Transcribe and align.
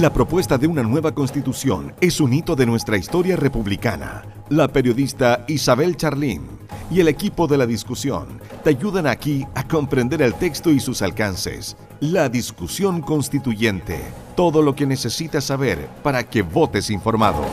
La 0.00 0.12
propuesta 0.12 0.58
de 0.58 0.66
una 0.66 0.82
nueva 0.82 1.14
constitución 1.14 1.94
es 2.00 2.20
un 2.20 2.32
hito 2.32 2.56
de 2.56 2.66
nuestra 2.66 2.96
historia 2.96 3.36
republicana. 3.36 4.24
La 4.48 4.66
periodista 4.66 5.44
Isabel 5.46 5.96
Charlín 5.96 6.48
y 6.90 6.98
el 6.98 7.06
equipo 7.06 7.46
de 7.46 7.58
la 7.58 7.64
discusión 7.64 8.40
te 8.64 8.70
ayudan 8.70 9.06
aquí 9.06 9.46
a 9.54 9.62
comprender 9.68 10.20
el 10.20 10.34
texto 10.34 10.70
y 10.70 10.80
sus 10.80 11.00
alcances. 11.00 11.76
La 12.00 12.28
discusión 12.28 13.02
constituyente. 13.02 14.00
Todo 14.34 14.62
lo 14.62 14.74
que 14.74 14.84
necesitas 14.84 15.44
saber 15.44 15.86
para 16.02 16.24
que 16.24 16.42
votes 16.42 16.90
informado. 16.90 17.44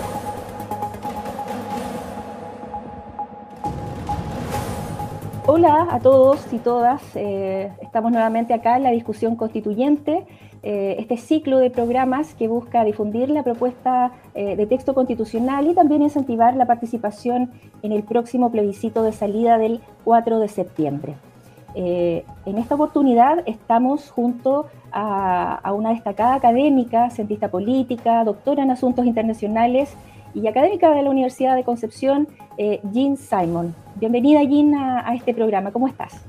Hola 5.46 5.90
a 5.92 6.00
todos 6.00 6.42
y 6.52 6.58
todas. 6.58 7.04
Eh, 7.14 7.72
estamos 7.84 8.12
nuevamente 8.12 8.56
acá 8.56 8.78
en 8.78 8.84
la 8.84 8.92
discusión 8.92 9.36
constituyente 9.36 10.26
eh, 10.64 10.98
este 11.00 11.18
ciclo 11.18 11.58
de 11.58 11.72
programas 11.72 12.36
que 12.36 12.48
busca 12.48 12.84
difundir 12.84 13.32
la 13.32 13.42
propuesta 13.42 14.12
eh, 14.36 14.56
de 14.56 14.68
texto 14.68 14.94
constitucional 14.94 15.66
y 15.66 15.74
también 15.74 16.04
incentivar 16.04 16.56
la 16.56 16.68
participación 16.68 17.50
en 17.82 17.92
el 17.92 18.04
próximo 18.04 18.52
plebiscito 18.52 19.02
de 19.02 19.12
salida 19.12 19.58
del 19.58 19.82
4 20.04 20.40
de 20.40 20.48
septiembre. 20.48 21.16
Eh, 21.74 22.26
en 22.46 22.60
esta 22.60 22.76
oportunidad 22.76 23.42
estamos 23.48 24.12
junto 24.12 24.68
a, 24.92 25.74
una 25.74 25.92
destacada 25.92 26.36
académica, 26.36 27.10
cientista 27.10 27.48
política, 27.48 28.24
doctora 28.24 28.62
en 28.62 28.70
asuntos 28.70 29.06
internacionales 29.06 29.96
y 30.36 30.46
académica 30.46 30.92
de 30.92 31.02
la 31.02 31.10
Universidad 31.10 31.56
de 31.56 31.64
Concepción, 31.64 32.28
Jean 32.92 33.18
Simon. 33.18 33.74
Bienvenida, 33.96 34.44
Jean, 34.44 34.76
a, 34.76 35.10
a 35.10 35.16
este 35.16 35.34
programa. 35.34 35.72
¿Cómo 35.72 35.88
estás? 35.88 36.22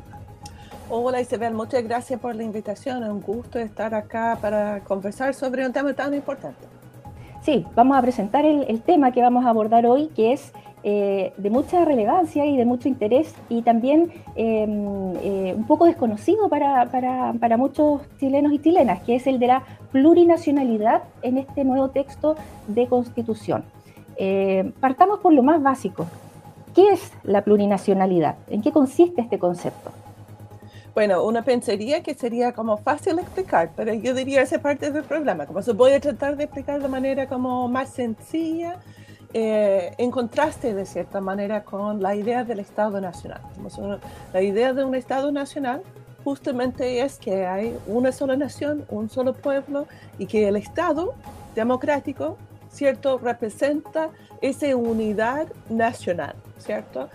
Hola 0.95 1.23
Isabel, 1.23 1.55
muchas 1.55 1.83
gracias 1.85 2.21
por 2.21 2.37
la 2.37 2.43
invitación. 2.43 3.03
Es 3.03 3.09
un 3.09 3.23
gusto 3.23 3.59
estar 3.59 3.95
acá 3.95 4.37
para 4.43 4.81
conversar 4.81 5.33
sobre 5.33 5.65
un 5.65 5.73
tema 5.73 5.95
tan 5.95 6.13
importante. 6.13 6.67
Sí, 7.41 7.65
vamos 7.75 7.97
a 7.97 8.03
presentar 8.03 8.45
el, 8.45 8.83
tema 8.83 9.11
que 9.11 9.23
vamos 9.23 9.47
a 9.47 9.49
abordar 9.49 9.87
hoy, 9.87 10.09
que 10.09 10.35
es 10.35 10.53
eh, 10.83 11.33
de 11.39 11.49
mucha 11.49 11.87
relevancia 11.87 12.45
y 12.45 12.59
de 12.59 12.67
mucho 12.67 12.89
interés 12.89 13.35
y 13.49 13.63
también 13.63 14.13
em, 14.35 15.17
eh, 15.23 15.55
un 15.57 15.67
poco 15.67 15.87
desconocido 15.87 16.51
para, 16.51 16.85
para, 16.91 17.33
para, 17.41 17.57
muchos 17.57 18.03
chilenos 18.21 18.53
y 18.53 18.59
chilenas, 18.59 19.01
que 19.01 19.15
es 19.15 19.27
el 19.27 19.39
de 19.39 19.47
la 19.47 19.63
plurinacionalidad 19.93 21.05
en 21.23 21.39
este 21.39 21.65
nuevo 21.65 21.89
texto 21.89 22.37
de 22.69 22.87
constitución. 22.87 23.65
Eh, 24.17 24.75
partamos 24.79 25.21
por 25.21 25.33
lo 25.33 25.43
más 25.43 25.63
básico. 25.63 26.07
¿Qué 26.75 26.93
es 26.93 27.15
la 27.23 27.41
plurinacionalidad? 27.41 28.37
¿En 28.49 28.61
qué 28.61 28.73
consiste 28.73 29.23
este 29.23 29.39
concepto? 29.39 29.91
Bueno, 30.95 31.25
una 31.25 31.43
pensaría 31.43 32.03
que 32.03 32.13
sería 32.13 32.53
como 32.53 32.77
fácil 32.77 33.19
explicar, 33.19 33.71
pero 33.75 33.95
yo 33.95 34.13
diría 34.13 34.43
esa 34.43 34.59
parte 34.59 34.91
del 34.91 35.05
problema. 35.05 35.47
Como 35.47 35.63
se 35.63 35.73
voy 35.73 35.93
a 35.93 36.01
tratar 36.01 36.37
de 36.37 36.45
explicar 36.45 36.83
de 36.83 36.89
manera 36.89 37.27
como 37.27 37.67
más 37.67 37.89
sencilla, 37.89 38.79
eh, 39.33 39.95
en 39.97 40.11
contraste 40.11 40.75
de 40.75 40.85
cierta 40.85 41.23
manera 41.23 41.65
con 41.65 42.03
la 42.03 42.15
idea 42.15 42.45
del 42.45 42.61
Estado 42.61 43.01
Nacional. 43.01 43.41
La 44.35 44.43
idea 44.43 44.75
de 44.75 44.85
un 44.85 44.95
Estado 44.95 45.33
Nacional 45.33 45.83
justamente 46.25 47.01
es 47.01 47.19
que 47.19 47.47
hay 47.47 47.75
una 47.87 48.13
sola 48.13 48.37
nación, 48.37 48.85
un 48.91 49.09
solo 49.09 49.33
pueblo 49.33 49.87
y 50.19 50.27
que 50.27 50.47
el 50.49 50.57
Estado 50.57 51.15
democrático, 51.55 52.37
¿cierto?, 52.71 53.17
representa 53.17 54.11
esa 54.43 54.77
unidad 54.77 55.47
nacional, 55.71 56.35
¿cierto? 56.59 57.09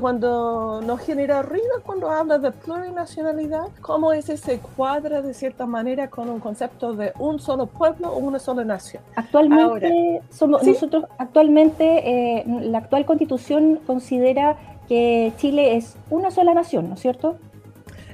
Cuando 0.00 0.80
nos 0.84 1.00
genera 1.00 1.42
ruido 1.42 1.82
cuando 1.84 2.10
habla 2.10 2.38
de 2.38 2.50
plurinacionalidad, 2.50 3.68
¿cómo 3.80 4.12
ese 4.12 4.36
se 4.36 4.58
cuadra 4.58 5.22
de 5.22 5.32
cierta 5.34 5.66
manera 5.66 6.10
con 6.10 6.28
un 6.28 6.40
concepto 6.40 6.94
de 6.94 7.12
un 7.18 7.38
solo 7.38 7.66
pueblo 7.66 8.08
o 8.08 8.18
una 8.18 8.40
sola 8.40 8.64
nación? 8.64 9.02
Actualmente, 9.14 10.20
somos, 10.30 10.64
nosotros, 10.64 11.04
actualmente, 11.18 12.40
eh, 12.40 12.44
la 12.46 12.78
actual 12.78 13.06
constitución 13.06 13.80
considera 13.86 14.56
que 14.88 15.32
Chile 15.36 15.76
es 15.76 15.96
una 16.10 16.30
sola 16.30 16.54
nación, 16.54 16.88
¿no 16.88 16.94
es 16.94 17.00
cierto? 17.00 17.36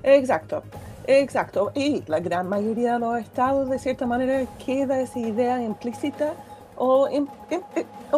Exacto. 0.02 0.62
Exacto, 1.06 1.70
y 1.74 2.02
la 2.06 2.18
gran 2.20 2.48
mayoría 2.48 2.94
de 2.94 2.98
los 3.00 3.18
estados 3.18 3.68
de 3.68 3.78
cierta 3.78 4.06
manera 4.06 4.46
queda 4.64 5.00
esa 5.00 5.18
idea 5.18 5.62
implícita 5.62 6.32
o, 6.76 7.08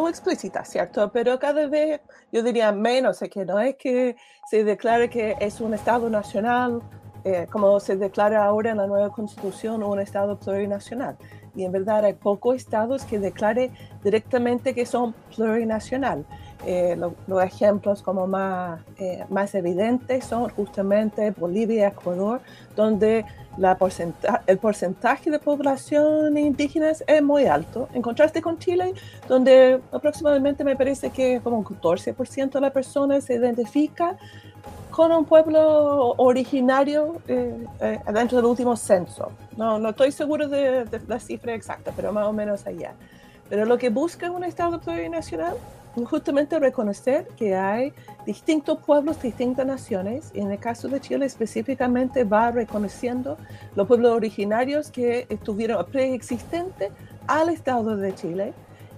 explícita, 0.09 0.65
¿cierto? 0.65 1.11
Pero 1.13 1.39
cada 1.39 1.67
vez 1.67 2.01
yo 2.33 2.43
diría 2.43 2.73
menos, 2.73 3.23
es 3.23 3.31
que 3.31 3.45
no 3.45 3.59
es 3.61 3.77
que 3.77 4.17
se 4.51 4.65
declare 4.65 5.09
que 5.09 5.37
es 5.41 5.61
un 5.61 5.75
Estado 5.75 6.09
nacional, 6.11 6.83
eh, 7.25 7.47
como 7.51 7.81
se 7.81 7.97
declara 7.97 8.45
ahora 8.45 8.71
en 8.71 8.77
la 8.77 8.87
nueva 8.87 9.11
constitución, 9.11 9.83
un 9.83 9.99
Estado 10.01 10.39
plurinacional. 10.39 11.17
Y 11.57 11.65
en 11.65 11.73
verdad 11.73 12.05
hay 12.05 12.13
pocos 12.13 12.57
estados 12.57 13.05
que 13.05 13.19
declare 13.19 13.71
directamente 14.05 14.75
que 14.75 14.85
son 14.85 15.15
plurinacional. 15.35 16.27
Eh, 16.67 16.97
los 17.27 17.45
ejemplos 17.45 18.03
como 18.03 18.27
más, 18.27 18.81
eh, 18.99 19.25
más 19.31 19.55
evidentes 19.55 20.25
son 20.25 20.51
justamente 20.51 21.31
Bolivia 21.31 21.89
Ecuador, 21.89 22.41
donde 22.75 23.25
la 23.57 23.77
el 24.47 24.59
porcentaje 24.59 25.31
de 25.31 25.39
población 25.39 26.37
indígena 26.37 26.91
es 26.91 27.23
muy 27.23 27.47
alto, 27.47 27.89
en 27.95 28.03
contraste 28.03 28.43
con 28.43 28.59
Chile, 28.59 28.93
donde 29.29 29.81
aproximadamente 29.93 30.65
me 30.65 30.77
parece 30.77 31.11
que 31.11 31.41
como 31.43 31.59
un 31.59 31.65
14% 31.65 32.51
de 32.51 32.61
la 32.61 32.71
persona 32.71 33.21
se 33.21 33.35
identifica 33.35 34.17
con 34.91 35.13
un 35.13 35.25
pueblo 35.25 36.15
originario 36.17 37.17
eh, 37.29 37.67
eh, 37.81 38.01
dentro 38.13 38.39
del 38.39 38.47
último 38.47 38.77
censo. 38.77 39.31
No, 39.57 39.79
no 39.79 39.91
estoy 39.91 40.11
seguro 40.11 40.49
de, 40.49 40.85
de, 40.85 41.01
la 41.07 41.21
cifra 41.21 41.55
exacta, 41.55 41.93
pero 41.95 42.13
más 42.13 42.27
o 42.27 42.33
menos 42.33 42.67
allá. 42.67 42.95
Pero 43.49 43.65
lo 43.65 43.79
que 43.79 43.91
busca 43.91 44.31
un 44.31 44.43
Estado 44.43 44.81
plurinacional 44.81 45.57
justamente 46.05 46.59
reconocer 46.59 47.29
que 47.37 47.55
hay 47.55 47.93
distintos 48.27 48.79
pueblos, 48.79 49.21
distintas 49.21 49.67
naciones, 49.67 50.31
en 50.35 50.51
el 50.51 50.59
caso 50.59 50.89
de 50.89 51.01
Chile 51.01 51.27
específicamente 51.27 52.25
va 52.25 52.51
reconociendo 52.51 53.39
los 53.75 53.87
pueblos 53.87 54.13
originarios 54.13 54.91
que 54.91 55.27
estuvieron 55.29 55.85
preexistentes 55.87 56.91
al 57.27 57.49
Estado 57.49 57.97
de 57.97 58.15
Chile 58.15 58.53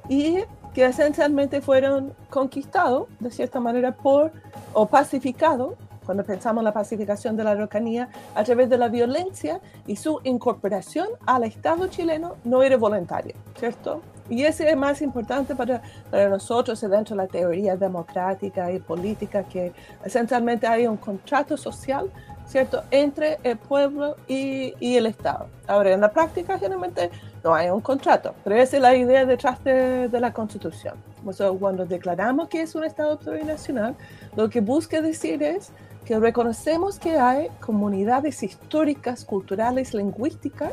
y 0.09 0.39
que 0.75 0.87
esencialmente 0.87 1.61
fueron 1.61 2.15
conquistados 2.31 3.09
de 3.21 3.31
cierta 3.31 3.61
manera 3.61 3.93
por 3.93 4.33
o 4.73 4.87
pacificados 4.87 5.75
cuando 6.09 6.25
pensamos 6.25 6.63
en 6.63 6.65
la 6.65 6.73
pacificación 6.73 7.37
de 7.37 7.45
la 7.45 7.51
Araucanía, 7.51 8.09
a 8.35 8.43
través 8.43 8.71
de 8.71 8.79
la 8.79 8.89
violencia 8.89 9.61
y 9.87 9.97
su 9.97 10.21
incorporación 10.25 11.07
al 11.27 11.45
Estado 11.45 11.87
chileno 11.89 12.37
no 12.45 12.63
era 12.63 12.79
voluntaria, 12.79 13.35
¿cierto? 13.59 14.01
Y 14.29 14.45
ese 14.45 14.71
es 14.71 14.77
más 14.77 15.01
importante 15.03 15.55
para, 15.55 15.83
para 16.11 16.29
nosotros 16.29 16.81
dentro 16.81 17.17
de 17.17 17.23
la 17.23 17.29
teoría 17.29 17.77
democrática 17.77 18.71
y 18.71 18.79
política, 18.79 19.43
que 19.45 19.73
esencialmente 20.05 20.67
hay 20.67 20.87
un 20.87 20.97
contrato 20.97 21.57
social, 21.57 22.11
¿cierto?, 22.47 22.83
entre 22.91 23.39
el 23.43 23.57
pueblo 23.57 24.17
y, 24.27 24.75
y 24.81 24.97
el 24.97 25.07
Estado. 25.07 25.47
Ahora, 25.67 25.93
en 25.93 26.01
la 26.01 26.11
práctica 26.11 26.59
generalmente 26.59 27.11
no 27.43 27.55
hay 27.55 27.71
un 27.71 27.81
contrato, 27.81 28.35
pero 28.45 28.57
esa 28.57 28.77
es 28.77 28.83
la 28.83 28.95
idea 28.95 29.25
detrás 29.25 29.63
de, 29.65 30.09
de 30.09 30.21
la 30.21 30.33
Constitución. 30.33 30.95
O 31.25 31.33
sea, 31.33 31.51
cuando 31.51 31.87
declaramos 31.87 32.49
que 32.49 32.63
es 32.63 32.75
un 32.75 32.85
Estado 32.85 33.19
plurinacional, 33.19 33.95
lo 34.37 34.49
que 34.49 34.61
busca 34.61 35.01
decir 35.01 35.43
es 35.43 35.71
que 36.05 36.19
reconocemos 36.19 36.99
que 36.99 37.19
hay 37.19 37.49
comunidades 37.61 38.43
históricas, 38.43 39.25
culturales, 39.25 39.93
lingüísticas, 39.93 40.73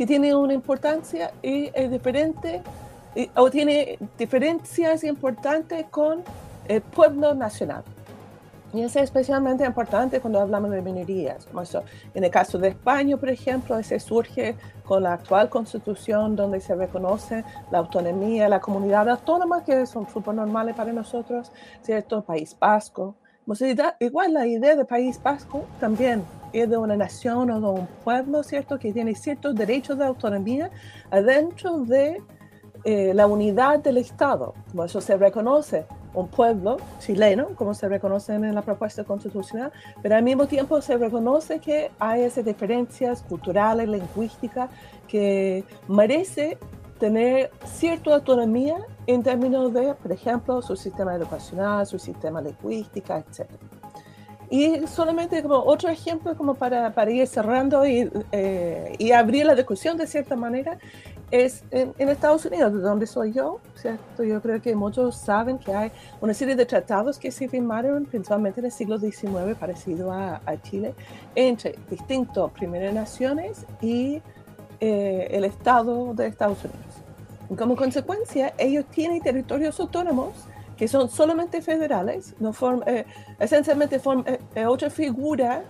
que 0.00 0.06
tiene 0.06 0.34
una 0.34 0.54
importancia 0.54 1.30
y 1.42 1.70
es 1.74 1.90
diferente 1.90 2.62
o 3.36 3.50
tiene 3.50 3.98
diferencias 4.16 5.04
importantes 5.04 5.84
con 5.90 6.22
el 6.66 6.80
pueblo 6.80 7.34
nacional. 7.34 7.82
Y 8.72 8.80
eso 8.80 8.98
es 8.98 9.04
especialmente 9.04 9.62
importante 9.62 10.18
cuando 10.18 10.40
hablamos 10.40 10.70
de 10.70 10.80
minorías. 10.80 11.46
en 12.14 12.24
el 12.24 12.30
caso 12.30 12.56
de 12.56 12.68
España, 12.68 13.18
por 13.18 13.28
ejemplo, 13.28 13.76
ese 13.76 14.00
surge 14.00 14.56
con 14.86 15.02
la 15.02 15.12
actual 15.12 15.50
constitución 15.50 16.34
donde 16.34 16.62
se 16.62 16.74
reconoce 16.74 17.44
la 17.70 17.76
autonomía, 17.76 18.48
la 18.48 18.58
comunidad 18.58 19.06
autónoma, 19.06 19.62
que 19.62 19.84
son 19.84 20.08
súper 20.08 20.32
normales 20.32 20.74
para 20.74 20.94
nosotros, 20.94 21.52
¿cierto? 21.82 22.22
País 22.22 22.56
Vasco. 22.58 23.16
Igual 23.98 24.32
la 24.32 24.46
idea 24.46 24.76
de 24.76 24.86
País 24.86 25.22
Vasco 25.22 25.66
también 25.78 26.24
es 26.52 26.68
de 26.68 26.76
una 26.76 26.96
nación 26.96 27.50
o 27.50 27.60
de 27.60 27.80
un 27.80 27.86
pueblo, 28.04 28.42
¿cierto? 28.42 28.78
Que 28.78 28.92
tiene 28.92 29.14
ciertos 29.14 29.54
derechos 29.54 29.98
de 29.98 30.04
autonomía 30.04 30.70
adentro 31.10 31.78
de 31.78 32.22
eh, 32.84 33.12
la 33.14 33.26
unidad 33.26 33.80
del 33.80 33.98
Estado. 33.98 34.54
Como 34.70 34.84
eso 34.84 35.00
se 35.00 35.16
reconoce 35.16 35.86
un 36.14 36.28
pueblo 36.28 36.78
chileno, 36.98 37.48
como 37.54 37.74
se 37.74 37.88
reconoce 37.88 38.34
en 38.34 38.54
la 38.54 38.62
propuesta 38.62 39.04
constitucional, 39.04 39.72
pero 40.02 40.16
al 40.16 40.22
mismo 40.22 40.46
tiempo 40.46 40.80
se 40.80 40.96
reconoce 40.96 41.60
que 41.60 41.90
hay 41.98 42.22
esas 42.22 42.44
diferencias 42.44 43.22
culturales, 43.22 43.88
lingüísticas, 43.88 44.70
que 45.06 45.64
merece 45.88 46.58
tener 46.98 47.50
cierta 47.64 48.14
autonomía 48.14 48.76
en 49.06 49.22
términos 49.22 49.72
de, 49.72 49.94
por 49.94 50.12
ejemplo, 50.12 50.62
su 50.62 50.76
sistema 50.76 51.14
educacional, 51.14 51.86
su 51.86 51.98
sistema 51.98 52.40
lingüístico, 52.40 53.14
etc. 53.14 53.48
Y 54.50 54.84
solamente 54.88 55.40
como 55.42 55.58
otro 55.58 55.88
ejemplo, 55.88 56.36
como 56.36 56.54
para, 56.54 56.92
para 56.92 57.10
ir 57.12 57.24
cerrando 57.28 57.86
y, 57.86 58.10
eh, 58.32 58.96
y, 58.98 59.12
abrir 59.12 59.46
la 59.46 59.54
discusión 59.54 59.96
de 59.96 60.08
cierta 60.08 60.34
manera, 60.34 60.76
es 61.30 61.62
en, 61.70 61.94
Estados 62.08 62.44
Unidos, 62.44 62.72
de 62.72 62.80
donde 62.80 63.06
soy 63.06 63.32
yo, 63.32 63.60
¿cierto? 63.76 64.24
Yo 64.24 64.42
creo 64.42 64.60
que 64.60 64.74
muchos 64.74 65.16
saben 65.16 65.58
que 65.58 65.72
hay 65.72 65.92
una 66.20 66.34
serie 66.34 66.56
de 66.56 66.66
tratados 66.66 67.18
que 67.18 67.30
se 67.30 67.48
firmaron 67.48 68.06
principalmente 68.06 68.58
en 68.60 68.66
el 68.66 68.72
siglo 68.72 68.98
XIX, 68.98 69.56
parecido 69.58 70.12
a, 70.12 70.40
Chile, 70.62 70.94
entre 71.36 71.78
distintos 71.88 72.50
primeras 72.50 72.92
naciones 72.92 73.64
y 73.80 74.20
eh, 74.80 75.28
el 75.30 75.44
Estado 75.44 76.12
de 76.14 76.26
Estados 76.26 76.58
Unidos. 76.64 77.04
Y 77.48 77.54
como 77.54 77.76
consecuencia, 77.76 78.52
ellos 78.58 78.84
tienen 78.86 79.20
territorios 79.20 79.78
autónomos 79.78 80.34
que 80.80 80.88
son 80.88 81.10
solamente 81.10 81.60
federales, 81.60 82.34
no 82.40 82.54
eh, 82.86 83.04
esencialmente 83.38 83.98
forman 83.98 84.38
eh, 84.54 84.64
otra 84.64 84.88
figura 84.88 85.62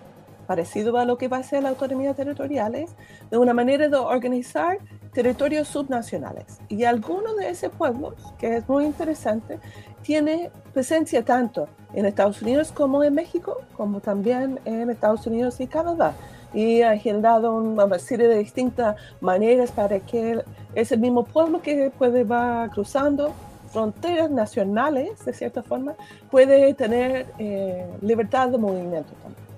parecido 0.47 0.97
a 0.99 1.05
lo 1.05 1.19
que 1.19 1.27
va 1.27 1.39
a 1.39 1.43
ser 1.43 1.65
la 1.65 1.71
autonomía 1.71 2.15
territoriales, 2.15 2.95
de 3.29 3.37
una 3.37 3.53
manera 3.53 3.89
de 3.89 3.97
organizar 3.97 4.79
territorios 5.13 5.67
subnacionales. 5.67 6.61
Y 6.69 6.85
algunos 6.85 7.37
de 7.37 7.51
esos 7.51 7.73
pueblos, 7.73 8.15
que 8.39 8.59
es 8.59 8.69
muy 8.69 8.85
interesante, 8.85 9.59
tiene 10.03 10.53
presencia 10.73 11.25
tanto 11.25 11.67
en 11.93 12.07
Estados 12.07 12.41
Unidos 12.41 12.71
como 12.71 13.03
en 13.03 13.13
México, 13.13 13.63
como 13.77 13.99
también 13.99 14.61
en 14.65 14.91
Estados 14.91 15.27
Unidos 15.27 15.59
y 15.59 15.67
Canadá. 15.67 16.15
Y 16.55 16.83
ha 16.83 16.97
generado 16.97 17.57
una 17.57 17.99
serie 17.99 18.29
de 18.29 18.39
distintas 18.39 18.95
maneras 19.21 19.73
para 19.73 19.99
que 19.99 20.45
ese 20.77 20.97
mismo 20.97 21.25
pueblo 21.25 21.61
que 21.63 21.91
puede 21.99 22.23
va 22.23 22.69
cruzando 22.73 23.35
fronteras 23.71 24.31
nacionales, 24.31 25.25
de 25.25 25.33
cierta 25.33 25.63
forma, 25.63 25.95
puede 26.31 26.75
tener 26.75 27.27
eh, 27.39 27.87
libertad 28.03 28.49
de 28.49 28.59
movimiento 28.59 29.13
también. 29.23 29.51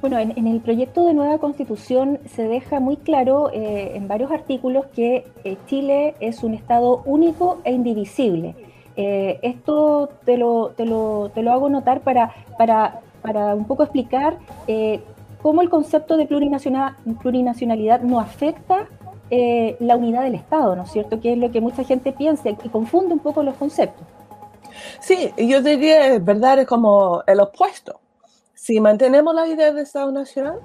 Bueno, 0.00 0.18
en, 0.18 0.46
el 0.46 0.60
proyecto 0.60 1.06
de 1.06 1.14
nueva 1.14 1.38
constitución 1.38 2.20
se 2.28 2.46
deja 2.46 2.80
muy 2.80 2.96
claro 2.96 3.50
eh, 3.52 3.92
en 3.94 4.06
varios 4.06 4.30
artículos 4.30 4.86
que 4.94 5.26
eh, 5.42 5.56
Chile 5.66 6.14
es 6.20 6.44
un 6.44 6.54
Estado 6.54 7.02
único 7.06 7.60
e 7.64 7.72
indivisible. 7.72 8.54
Esto 8.98 10.08
te 10.24 10.38
lo, 10.38 10.72
te, 10.74 10.86
lo, 10.86 11.30
te 11.34 11.42
lo, 11.42 11.52
hago 11.52 11.68
notar 11.68 12.00
para, 12.00 12.32
para, 12.56 13.00
para 13.20 13.54
un 13.54 13.66
poco 13.66 13.82
explicar 13.82 14.38
cómo 15.42 15.60
el 15.60 15.68
concepto 15.68 16.16
de 16.16 16.24
plurinacionalidad 16.24 18.00
no 18.00 18.18
afecta 18.18 18.88
la 19.30 19.96
unidad 19.96 20.22
del 20.22 20.34
Estado, 20.34 20.76
¿no 20.76 20.84
es 20.84 20.90
cierto? 20.90 21.20
Que 21.20 21.32
es 21.32 21.38
lo 21.38 21.50
que 21.50 21.60
mucha 21.60 21.84
gente 21.84 22.12
piensa 22.12 22.48
y 22.48 22.54
confunde 22.68 23.14
un 23.14 23.20
poco 23.20 23.42
los 23.42 23.56
conceptos. 23.56 24.06
Sí, 25.00 25.32
yo 25.36 25.62
diría, 25.62 26.18
verdad, 26.18 26.60
es 26.60 26.66
como 26.66 27.22
el 27.26 27.40
opuesto 27.40 28.00
si 28.66 28.80
mantenemos 28.80 29.32
la 29.32 29.46
idea 29.46 29.72
de 29.72 29.82
Estado 29.82 30.10
Nacional 30.10 30.58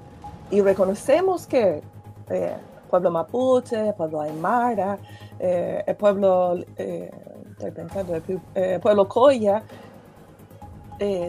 y 0.50 0.60
reconocemos 0.60 1.46
que 1.46 1.82
eh, 2.30 2.52
el 2.56 2.88
pueblo 2.90 3.12
mapuche, 3.12 3.90
el 3.90 3.94
pueblo 3.94 4.20
aymara, 4.20 4.98
eh, 5.38 5.84
el 5.86 5.94
pueblo, 5.94 6.58
eh, 6.78 7.12
el 7.60 8.80
pueblo 8.80 9.06
coya, 9.06 9.62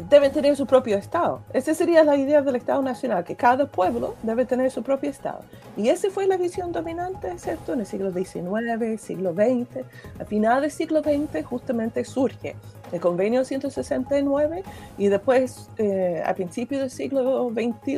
deben 0.09 0.31
tener 0.31 0.55
su 0.55 0.65
propio 0.65 0.97
Estado. 0.97 1.41
Esa 1.53 1.73
sería 1.73 2.03
la 2.03 2.15
idea 2.15 2.41
del 2.41 2.55
Estado 2.55 2.81
Nacional, 2.81 3.23
que 3.23 3.35
cada 3.35 3.65
pueblo 3.65 4.15
debe 4.23 4.45
tener 4.45 4.69
su 4.71 4.83
propio 4.83 5.09
Estado. 5.09 5.41
Y 5.75 5.89
esa 5.89 6.09
fue 6.09 6.27
la 6.27 6.37
visión 6.37 6.71
dominante, 6.71 7.37
¿cierto? 7.39 7.73
En 7.73 7.79
el 7.79 7.85
siglo 7.85 8.11
XIX, 8.11 9.01
siglo 9.01 9.33
XX. 9.33 9.85
A 10.19 10.25
final 10.25 10.61
del 10.61 10.71
siglo 10.71 11.01
XX 11.01 11.45
justamente 11.45 12.03
surge 12.03 12.55
el 12.91 12.99
convenio 12.99 13.43
169 13.43 14.63
y 14.97 15.07
después 15.07 15.69
eh, 15.77 16.21
a 16.23 16.33
principios 16.35 16.81
del 16.81 16.91
siglo 16.91 17.49
XXI 17.49 17.97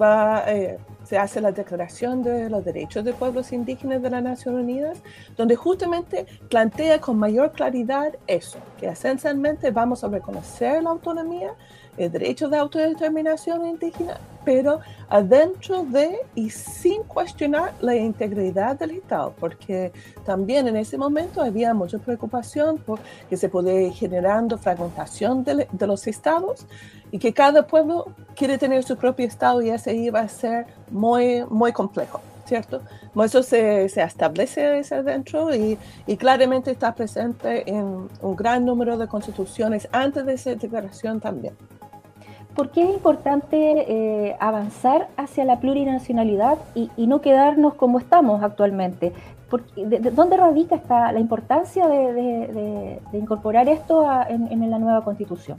va, 0.00 0.44
eh, 0.48 0.78
se 1.08 1.16
hace 1.16 1.40
la 1.40 1.52
Declaración 1.52 2.22
de 2.22 2.50
los 2.50 2.62
Derechos 2.62 3.02
de 3.02 3.14
Pueblos 3.14 3.52
Indígenas 3.52 4.02
de 4.02 4.10
las 4.10 4.22
Naciones 4.22 4.62
Unidas, 4.62 4.98
donde 5.38 5.56
justamente 5.56 6.26
plantea 6.50 7.00
con 7.00 7.18
mayor 7.18 7.52
claridad 7.52 8.12
eso, 8.26 8.58
que 8.78 8.88
esencialmente 8.88 9.70
vamos 9.70 10.04
a 10.04 10.08
reconocer 10.08 10.82
la 10.82 10.90
autonomía 10.90 11.54
el 11.96 12.12
derecho 12.12 12.48
de 12.48 12.58
autodeterminación 12.58 13.66
indígena, 13.66 14.18
pero 14.48 14.80
adentro 15.10 15.84
de 15.84 16.20
y 16.34 16.48
sin 16.48 17.02
cuestionar 17.02 17.74
la 17.82 17.94
integridad 17.94 18.78
del 18.78 18.92
Estado, 18.92 19.34
porque 19.38 19.92
también 20.24 20.66
en 20.66 20.76
ese 20.78 20.96
momento 20.96 21.42
había 21.42 21.74
mucha 21.74 21.98
preocupación 21.98 22.78
por 22.78 22.98
que 23.28 23.36
se 23.36 23.50
podía 23.50 23.78
ir 23.82 23.92
generando 23.92 24.56
fragmentación 24.56 25.44
de, 25.44 25.68
los 25.86 26.06
estados 26.06 26.64
y 27.10 27.18
que 27.18 27.34
cada 27.34 27.66
pueblo 27.66 28.06
quiere 28.34 28.56
tener 28.56 28.84
su 28.84 28.96
propio 28.96 29.26
estado 29.26 29.60
y 29.60 29.68
ese 29.68 29.94
iba 29.94 30.20
a 30.20 30.28
ser 30.28 30.64
muy, 30.90 31.44
muy 31.50 31.72
complejo. 31.72 32.22
¿cierto? 32.46 32.80
Eso 33.22 33.42
se, 33.42 33.90
se 33.90 34.02
establece 34.02 34.82
adentro 34.92 35.54
y, 35.54 35.76
y, 36.06 36.16
claramente 36.16 36.70
está 36.70 36.94
presente 36.94 37.68
en 37.70 38.08
un 38.22 38.34
gran 38.34 38.64
número 38.64 38.96
de 38.96 39.06
constituciones 39.06 39.86
antes 39.92 40.24
de 40.24 40.32
esa 40.32 40.54
declaración 40.54 41.20
también. 41.20 41.54
¿Por 42.54 42.70
qué 42.70 42.82
es 42.82 42.90
importante 42.90 43.56
eh, 44.26 44.36
avanzar 44.40 45.08
hacia 45.16 45.44
la 45.44 45.60
plurinacionalidad 45.60 46.58
y, 46.74 46.90
no 47.06 47.20
quedarnos 47.20 47.74
como 47.74 47.98
estamos 47.98 48.42
actualmente? 48.42 49.12
de, 49.76 49.98
¿Dónde 50.10 50.36
radica 50.36 50.76
esta, 50.76 51.12
la 51.12 51.20
importancia 51.20 51.86
de, 51.88 53.00
incorporar 53.12 53.68
esto 53.68 54.06
en, 54.28 54.70
la 54.70 54.78
nueva 54.78 55.04
constitución? 55.04 55.58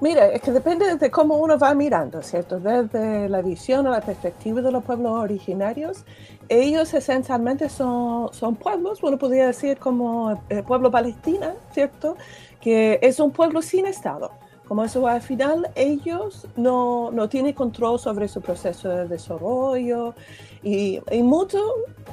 Mira, 0.00 0.26
es 0.26 0.42
que 0.42 0.50
depende 0.50 0.96
de 0.96 1.10
cómo 1.10 1.36
uno 1.36 1.56
va 1.58 1.72
mirando, 1.74 2.20
¿cierto? 2.22 2.58
Desde 2.58 3.28
la 3.28 3.42
visión 3.42 3.86
o 3.86 3.90
la 3.90 4.00
perspectiva 4.00 4.60
de 4.60 4.72
los 4.72 4.82
pueblos 4.82 5.12
originarios, 5.12 6.04
ellos 6.48 6.92
esencialmente 6.94 7.68
son, 7.68 8.32
son 8.32 8.56
pueblos, 8.56 9.02
uno 9.02 9.18
podría 9.18 9.46
decir 9.46 9.78
como 9.78 10.40
el 10.48 10.64
pueblo 10.64 10.90
palestina, 10.90 11.54
¿cierto? 11.72 12.16
Que 12.60 12.98
es 13.02 13.20
un 13.20 13.30
pueblo 13.30 13.62
sin 13.62 13.86
Estado 13.86 14.30
como 14.66 14.84
eso 14.84 15.06
al 15.06 15.20
final 15.20 15.70
ellos 15.74 16.46
no, 16.56 17.10
no, 17.10 17.28
tienen 17.28 17.52
control 17.52 17.98
sobre 17.98 18.28
su 18.28 18.40
proceso 18.40 18.88
de 18.88 19.08
desarrollo 19.08 20.14
y, 20.62 21.00
y 21.10 21.22
mucho, 21.22 21.60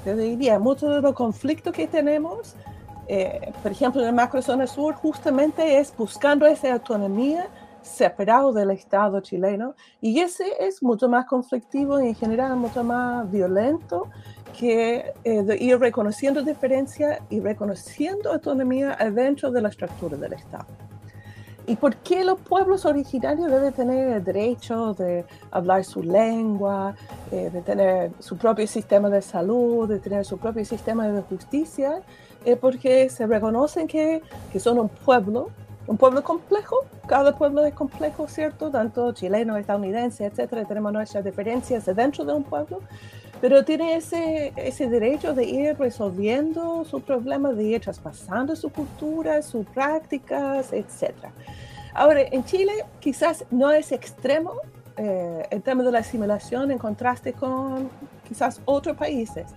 yo 0.06 0.16
diría, 0.16 0.60
mucho 0.60 0.90
de 0.90 1.02
los 1.02 1.14
conflictos 1.14 1.74
que 1.74 1.88
tenemos, 1.88 2.56
eh, 3.08 3.52
por 3.64 3.72
ejemplo 3.72 4.02
en 4.02 4.08
la 4.08 4.14
macrozona 4.14 4.68
sur, 4.68 4.96
justamente 4.96 5.80
es 5.80 5.94
buscando 5.96 6.46
esa 6.46 6.74
autonomía 6.74 7.50
separado 7.82 8.54
del 8.54 8.72
Estado 8.72 9.22
chileno 9.22 9.76
y 10.02 10.20
ese 10.20 10.46
es 10.60 10.84
mucho 10.84 11.10
más 11.10 11.26
conflictivo 11.26 12.00
y 12.00 12.10
en 12.10 12.16
general 12.16 12.56
mucho 12.56 12.84
más 12.84 13.30
violento 13.32 14.08
que 14.58 15.14
eh, 15.24 15.58
ir 15.60 15.80
reconociendo 15.80 16.44
diferencia 16.44 17.22
y 17.30 17.40
reconociendo 17.40 18.32
autonomía 18.32 18.96
adentro 19.00 19.52
de 19.52 19.62
la 19.62 19.70
estructura 19.70 20.18
del 20.18 20.34
Estado. 20.34 20.68
¿Y 21.72 21.78
por 21.78 21.96
qué 21.96 22.26
los 22.26 22.38
pueblos 22.38 22.86
originarios 22.86 23.50
deben 23.50 23.72
tener 23.72 24.10
el 24.10 24.22
derecho 24.26 24.94
de 24.94 25.24
hablar 25.52 25.86
su 25.86 26.04
lengua, 26.04 26.96
eh, 27.32 27.50
de 27.50 27.62
tener 27.62 28.12
su 28.20 28.36
propio 28.36 28.68
sistema 28.68 29.10
de 29.10 29.22
salud, 29.22 29.88
de 29.88 30.00
tener 30.00 30.26
su 30.26 30.38
propio 30.38 30.66
sistema 30.66 31.08
de 31.08 31.22
justicia? 31.22 32.02
Es 32.44 32.58
porque 32.58 33.10
se 33.10 33.26
reconocen 33.26 33.88
que, 33.88 34.22
que 34.52 34.60
son 34.60 34.80
un 34.80 34.90
pueblo, 34.90 35.48
un 35.88 35.96
pueblo 35.96 36.22
complejo. 36.26 36.76
Cada 37.08 37.38
pueblo 37.38 37.64
es 37.64 37.74
complejo, 37.74 38.28
¿cierto? 38.28 38.70
Tanto 38.70 39.14
chileno, 39.14 39.56
estadounidense, 39.56 40.26
etcétera. 40.26 40.66
Tenemos 40.66 40.92
nuestras 40.92 41.24
diferencias 41.24 41.86
dentro 41.86 42.26
de 42.26 42.34
un 42.34 42.44
pueblo 42.44 42.82
pero 43.42 43.66
tiene 43.66 43.96
ese, 43.96 44.54
ese 44.56 44.88
derecho 44.88 45.34
de 45.34 45.44
ir 45.46 45.78
resolviendo 45.78 46.86
sus 46.86 47.02
problemas, 47.02 47.58
de 47.58 47.64
ir 47.64 47.82
traspasando 47.82 48.56
su 48.56 48.70
cultura, 48.70 49.42
sus 49.42 49.66
prácticas, 49.66 50.72
etc. 50.72 51.12
Ahora, 51.94 52.22
en 52.22 52.46
Chile 52.46 52.72
quizás 53.00 53.44
no 53.50 53.72
es 53.72 53.92
extremo 53.92 54.54
eh, 54.96 55.48
el 55.50 55.62
tema 55.64 55.82
de 55.84 55.92
la 55.92 56.00
asimilación 56.00 56.70
en 56.70 56.78
contraste 56.78 57.34
con 57.34 57.90
quizás 58.28 58.62
otros 58.66 58.96
países, 58.96 59.48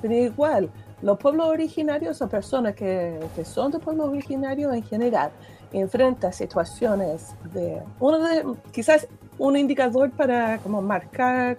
pero 0.00 0.14
igual, 0.14 0.70
los 1.02 1.18
pueblos 1.18 1.46
originarios 1.46 2.16
son 2.16 2.30
personas 2.30 2.74
que, 2.74 3.20
que 3.36 3.44
son 3.44 3.70
de 3.70 3.78
pueblos 3.78 4.08
originarios 4.08 4.72
en 4.74 4.82
general, 4.82 5.30
enfrentan 5.70 6.32
situaciones 6.32 7.34
de, 7.52 7.82
uno 8.00 8.18
de, 8.20 8.44
quizás 8.72 9.06
un 9.36 9.56
indicador 9.56 10.10
para 10.12 10.58
como 10.58 10.80
marcar 10.80 11.58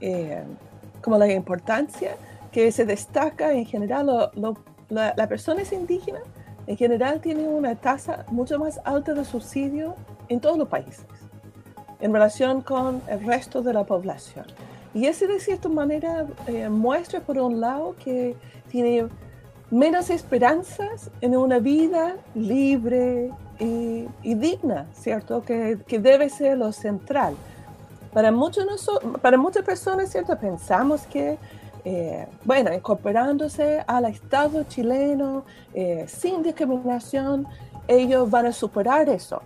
eh, 0.00 0.44
como 1.04 1.18
la 1.18 1.30
importancia 1.30 2.16
que 2.50 2.72
se 2.72 2.86
destaca 2.86 3.52
en 3.52 3.66
general, 3.66 4.30
la, 4.88 5.28
persona 5.28 5.60
es 5.60 5.70
indígena, 5.70 6.20
en 6.66 6.78
general 6.78 7.20
tiene 7.20 7.46
una 7.46 7.74
tasa 7.74 8.24
mucho 8.30 8.58
más 8.58 8.80
alta 8.84 9.12
de 9.12 9.22
subsidio 9.26 9.96
en 10.30 10.40
todos 10.40 10.56
los 10.56 10.66
países 10.66 11.04
en 12.00 12.10
relación 12.10 12.62
con 12.62 13.02
el 13.06 13.22
resto 13.24 13.60
de 13.60 13.74
la 13.74 13.84
población. 13.84 14.46
Y 14.94 15.06
ese 15.06 15.26
de 15.26 15.40
cierta 15.40 15.68
manera 15.68 16.26
eh, 16.46 16.70
muestra 16.70 17.20
por 17.20 17.38
un 17.38 17.60
lado 17.60 17.96
que 18.02 18.34
tiene 18.70 19.06
menos 19.70 20.08
esperanzas 20.08 21.10
en 21.20 21.36
una 21.36 21.58
vida 21.58 22.16
libre 22.34 23.30
y, 23.58 24.06
digna, 24.22 24.86
¿cierto? 24.94 25.42
Que, 25.42 25.78
que 25.86 25.98
debe 25.98 26.30
ser 26.30 26.56
lo 26.58 26.72
central. 26.72 27.36
Para, 28.14 28.30
muchos 28.30 28.64
para 29.20 29.36
muchas 29.36 29.64
personas, 29.64 30.10
¿cierto? 30.10 30.38
Pensamos 30.38 31.02
que 31.02 31.36
eh, 31.84 32.26
bueno, 32.44 32.72
incorporándose 32.72 33.84
al 33.86 34.06
Estado 34.06 34.64
chileno 34.64 35.44
eh, 35.74 36.06
sin 36.08 36.42
discriminación, 36.42 37.46
ellos 37.86 38.30
van 38.30 38.46
a 38.46 38.52
superar 38.52 39.08
eso. 39.10 39.42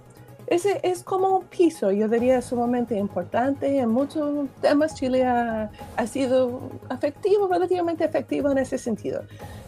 Ese 0.47 0.81
es 0.83 1.03
como 1.03 1.39
un 1.39 1.45
piso, 1.45 1.91
yo 1.91 2.09
diría, 2.09 2.41
sumamente 2.41 2.97
importante. 2.97 3.79
En 3.79 3.91
muchos 3.91 4.49
temas 4.63 4.95
Chile 4.95 5.27
ha, 5.27 5.71
ha 5.97 6.07
sido 6.07 6.61
efectivo, 6.91 7.49
relativamente 7.49 8.05
efectivo 8.05 8.51
en 8.51 8.59
ese 8.59 8.79
sentido. 8.79 9.23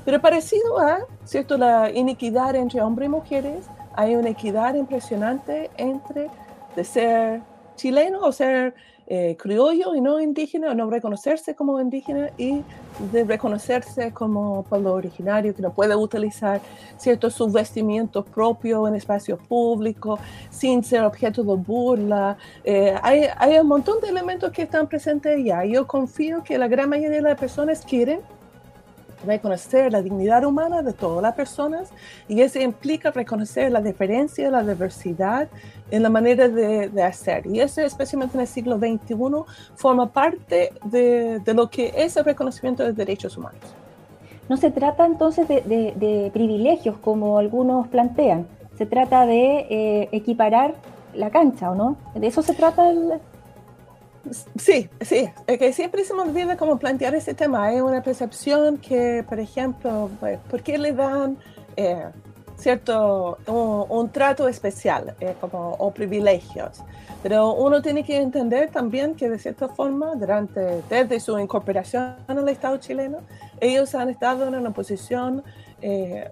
Pero 0.04 0.20
parecido 0.20 0.78
a, 0.78 1.00
¿cierto?, 1.24 1.58
la 1.58 1.90
inequidad 1.90 2.54
entre 2.54 2.80
hombres 2.80 3.08
y 3.08 3.10
mujeres, 3.10 3.66
hay 3.94 4.14
una 4.14 4.30
equidad 4.30 4.74
impresionante 4.74 5.70
entre 5.76 6.30
de 6.76 6.84
ser 6.84 7.42
chileno 7.80 8.20
o 8.20 8.32
ser 8.32 8.74
eh, 9.06 9.36
criollo 9.36 9.94
y 9.94 10.00
no 10.00 10.20
indígena, 10.20 10.70
o 10.70 10.74
no 10.74 10.88
reconocerse 10.88 11.56
como 11.56 11.80
indígena 11.80 12.30
y 12.38 12.62
de 13.10 13.24
reconocerse 13.24 14.12
como 14.12 14.62
pueblo 14.64 14.92
originario 14.92 15.52
que 15.54 15.62
no 15.62 15.72
puede 15.72 15.96
utilizar 15.96 16.60
ciertos 16.96 17.34
subvestimientos 17.34 18.24
propios 18.26 18.88
en 18.88 18.94
espacios 18.94 19.40
públicos 19.48 20.20
sin 20.50 20.84
ser 20.84 21.02
objeto 21.02 21.42
de 21.42 21.56
burla. 21.56 22.36
Eh, 22.62 22.94
hay, 23.02 23.24
hay 23.36 23.58
un 23.58 23.66
montón 23.66 24.00
de 24.00 24.08
elementos 24.10 24.52
que 24.52 24.62
están 24.62 24.86
presentes 24.86 25.44
ya. 25.44 25.64
Yo 25.64 25.86
confío 25.86 26.44
que 26.44 26.56
la 26.58 26.68
gran 26.68 26.88
mayoría 26.88 27.16
de 27.16 27.22
las 27.22 27.40
personas 27.40 27.84
quieren 27.84 28.20
reconocer 29.26 29.92
la 29.92 30.02
dignidad 30.02 30.44
humana 30.44 30.82
de 30.82 30.92
todas 30.92 31.22
las 31.22 31.34
personas 31.34 31.90
y 32.28 32.40
eso 32.40 32.58
implica 32.58 33.10
reconocer 33.10 33.70
la 33.70 33.80
diferencia, 33.80 34.50
la 34.50 34.62
diversidad 34.62 35.48
en 35.90 36.02
la 36.02 36.10
manera 36.10 36.48
de, 36.48 37.02
hacer. 37.02 37.46
Y 37.46 37.60
eso, 37.60 37.80
especialmente 37.80 38.36
en 38.36 38.42
el 38.42 38.46
siglo 38.46 38.78
XXI, 38.78 39.14
forma 39.74 40.10
parte 40.10 40.72
de, 40.84 41.40
lo 41.54 41.68
que 41.68 41.92
es 41.96 42.16
el 42.16 42.24
reconocimiento 42.24 42.84
de 42.84 42.92
derechos 42.92 43.36
humanos. 43.36 43.60
No 44.48 44.56
se 44.56 44.70
trata 44.70 45.06
entonces 45.06 45.46
de, 45.48 46.30
privilegios 46.32 46.96
como 46.98 47.38
algunos 47.38 47.88
plantean, 47.88 48.46
se 48.76 48.86
trata 48.86 49.26
de 49.26 49.66
eh, 49.68 50.08
equiparar 50.12 50.74
la 51.14 51.30
cancha, 51.30 51.70
¿o 51.70 51.74
no? 51.74 51.96
¿De 52.14 52.26
eso 52.26 52.42
se 52.42 52.54
trata 52.54 52.88
el, 52.90 53.20
Sí, 54.56 54.88
sí, 55.00 55.30
es 55.46 55.58
que 55.58 55.72
siempre 55.72 56.04
se 56.04 56.14
me 56.14 56.22
olvida 56.22 56.56
cómo 56.56 56.78
plantear 56.78 57.14
ese 57.14 57.34
tema. 57.34 57.64
Hay 57.64 57.80
una 57.80 58.02
percepción 58.02 58.76
que, 58.78 59.24
por 59.26 59.40
ejemplo, 59.40 60.10
pues, 60.20 60.38
¿por 60.50 60.62
qué 60.62 60.76
le 60.76 60.92
dan 60.92 61.38
eh, 61.76 62.04
cierto 62.56 63.38
un, 63.46 64.10
trato 64.10 64.46
especial 64.46 65.16
eh, 65.20 65.34
como, 65.40 65.70
o 65.72 65.90
privilegios? 65.90 66.82
Pero 67.22 67.54
uno 67.54 67.80
tiene 67.80 68.04
que 68.04 68.18
entender 68.18 68.70
también 68.70 69.14
que 69.14 69.28
de 69.28 69.38
cierta 69.38 69.68
forma, 69.68 70.14
durante, 70.14 70.82
desde 70.88 71.18
su 71.18 71.38
incorporación 71.38 72.16
al 72.28 72.48
Estado 72.48 72.76
chileno, 72.76 73.18
ellos 73.58 73.94
han 73.94 74.10
estado 74.10 74.46
en 74.46 74.54
una 74.54 74.70
posición 74.70 75.42
eh, 75.80 76.30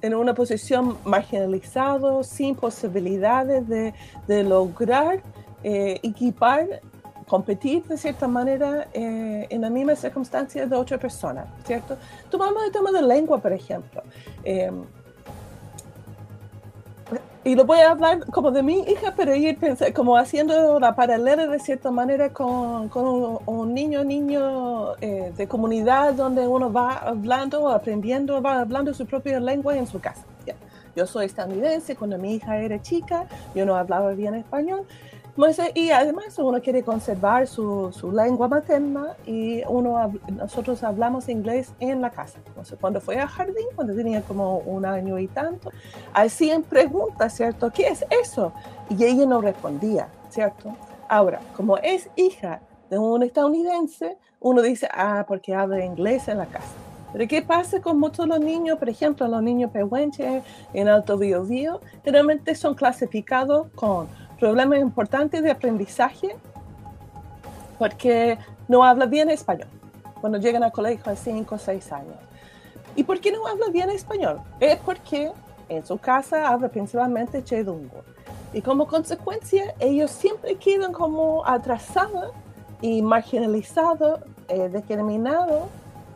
en 0.00 0.14
una 0.14 0.34
posición 0.34 0.98
marginalizada, 1.04 2.24
sin 2.24 2.56
posibilidades 2.56 3.68
de, 3.68 3.94
de 4.26 4.42
lograr 4.42 5.22
equipar 5.62 6.80
competir 7.32 7.82
de 7.84 7.96
cierta 7.96 8.28
manera 8.28 8.88
eh, 8.92 9.46
en 9.48 9.62
la 9.62 9.70
misma 9.70 9.96
circunstancia 9.96 10.66
de 10.66 10.76
otra 10.76 10.98
persona, 10.98 11.46
¿cierto? 11.64 11.96
Tomamos 12.30 12.62
el 12.66 12.70
tema 12.70 12.92
de 12.92 13.00
lengua, 13.00 13.38
por 13.38 13.54
ejemplo. 13.54 14.02
Em, 14.44 14.84
y 17.42 17.54
lo 17.54 17.64
voy 17.64 17.78
a 17.78 17.92
hablar 17.92 18.26
como 18.26 18.50
de 18.50 18.62
mi 18.62 18.80
hija, 18.80 19.14
pero 19.16 19.34
ir 19.34 19.56
como 19.94 20.18
haciendo 20.18 20.78
la 20.78 20.94
paralela 20.94 21.46
de 21.46 21.58
cierta 21.58 21.90
manera 21.90 22.34
con, 22.34 22.90
con 22.90 23.38
un, 23.46 23.72
niño, 23.72 24.04
niño 24.04 24.94
eh, 25.00 25.32
de 25.34 25.48
comunidad 25.48 26.12
donde 26.12 26.46
uno 26.46 26.70
va 26.70 26.98
hablando, 26.98 27.70
aprendiendo, 27.70 28.42
va 28.42 28.60
hablando 28.60 28.92
su 28.92 29.06
propia 29.06 29.40
lengua 29.40 29.74
en 29.74 29.86
su 29.86 29.98
casa. 30.00 30.24
Yo 30.94 31.06
soy 31.06 31.24
estadounidense, 31.24 31.96
cuando 31.96 32.18
mi 32.18 32.34
hija 32.34 32.58
era 32.58 32.82
chica, 32.82 33.24
yo 33.54 33.64
no 33.64 33.76
hablaba 33.76 34.10
bien 34.12 34.34
español, 34.34 34.84
y 35.74 35.90
además 35.90 36.38
uno 36.38 36.60
quiere 36.60 36.82
conservar 36.82 37.46
su, 37.46 37.90
su, 37.92 38.12
lengua 38.12 38.48
materna 38.48 39.16
y 39.26 39.62
uno, 39.66 40.12
nosotros 40.30 40.84
hablamos 40.84 41.28
inglés 41.28 41.72
en 41.80 42.02
la 42.02 42.10
casa. 42.10 42.38
Entonces, 42.46 42.78
cuando 42.78 43.00
fue 43.00 43.18
al 43.18 43.28
jardín, 43.28 43.66
cuando 43.74 43.94
tenía 43.94 44.20
como 44.22 44.58
un 44.58 44.84
año 44.84 45.18
y 45.18 45.28
tanto, 45.28 45.70
hacían 46.12 46.62
preguntas, 46.62 47.34
¿cierto? 47.34 47.70
¿Qué 47.70 47.88
es 47.88 48.04
eso? 48.10 48.52
Y 48.90 49.02
ella 49.04 49.24
no 49.24 49.40
respondía, 49.40 50.08
¿cierto? 50.28 50.76
Ahora, 51.08 51.40
como 51.56 51.78
es 51.78 52.10
hija 52.14 52.60
de 52.90 52.98
un 52.98 53.22
estadounidense, 53.22 54.18
uno 54.38 54.60
dice, 54.60 54.86
ah, 54.92 55.24
porque 55.26 55.54
habla 55.54 55.82
inglés 55.82 56.28
en 56.28 56.38
la 56.38 56.46
casa. 56.46 56.74
Pero 57.12 57.28
¿qué 57.28 57.42
pasa 57.42 57.80
con 57.80 57.98
muchos 58.00 58.26
de 58.26 58.26
los 58.26 58.40
niños? 58.40 58.78
Por 58.78 58.88
ejemplo, 58.88 59.28
los 59.28 59.42
niños 59.42 59.70
pehuenches 59.70 60.42
en 60.72 60.88
Alto 60.88 61.18
Biobío, 61.18 61.80
generalmente 62.04 62.54
son 62.54 62.74
clasificados 62.74 63.68
con 63.74 64.08
problemas 64.42 64.80
importantes 64.80 65.40
de 65.40 65.52
aprendizaje 65.52 66.34
porque 67.78 68.36
no 68.66 68.82
habla 68.82 69.06
bien 69.06 69.30
español 69.30 69.68
cuando 70.20 70.36
llegan 70.36 70.64
al 70.64 70.72
colegio 70.72 71.12
a 71.12 71.14
5 71.14 71.54
o 71.54 71.58
6 71.58 71.92
años. 71.92 72.16
¿Y 72.96 73.04
por 73.04 73.20
qué 73.20 73.30
no 73.30 73.46
habla 73.46 73.66
bien 73.68 73.88
español? 73.90 74.40
Es 74.58 74.78
porque 74.78 75.30
en 75.68 75.86
su 75.86 75.96
casa 75.96 76.48
habla 76.48 76.68
principalmente 76.68 77.44
chedungo. 77.44 78.02
Y 78.52 78.62
como 78.62 78.88
consecuencia, 78.88 79.76
ellos 79.78 80.10
siempre 80.10 80.56
quedan 80.56 80.92
como 80.92 81.46
atrasados 81.46 82.32
y 82.80 83.00
marginalizados, 83.00 84.22
eh, 84.48 84.68
discriminados, 84.74 85.68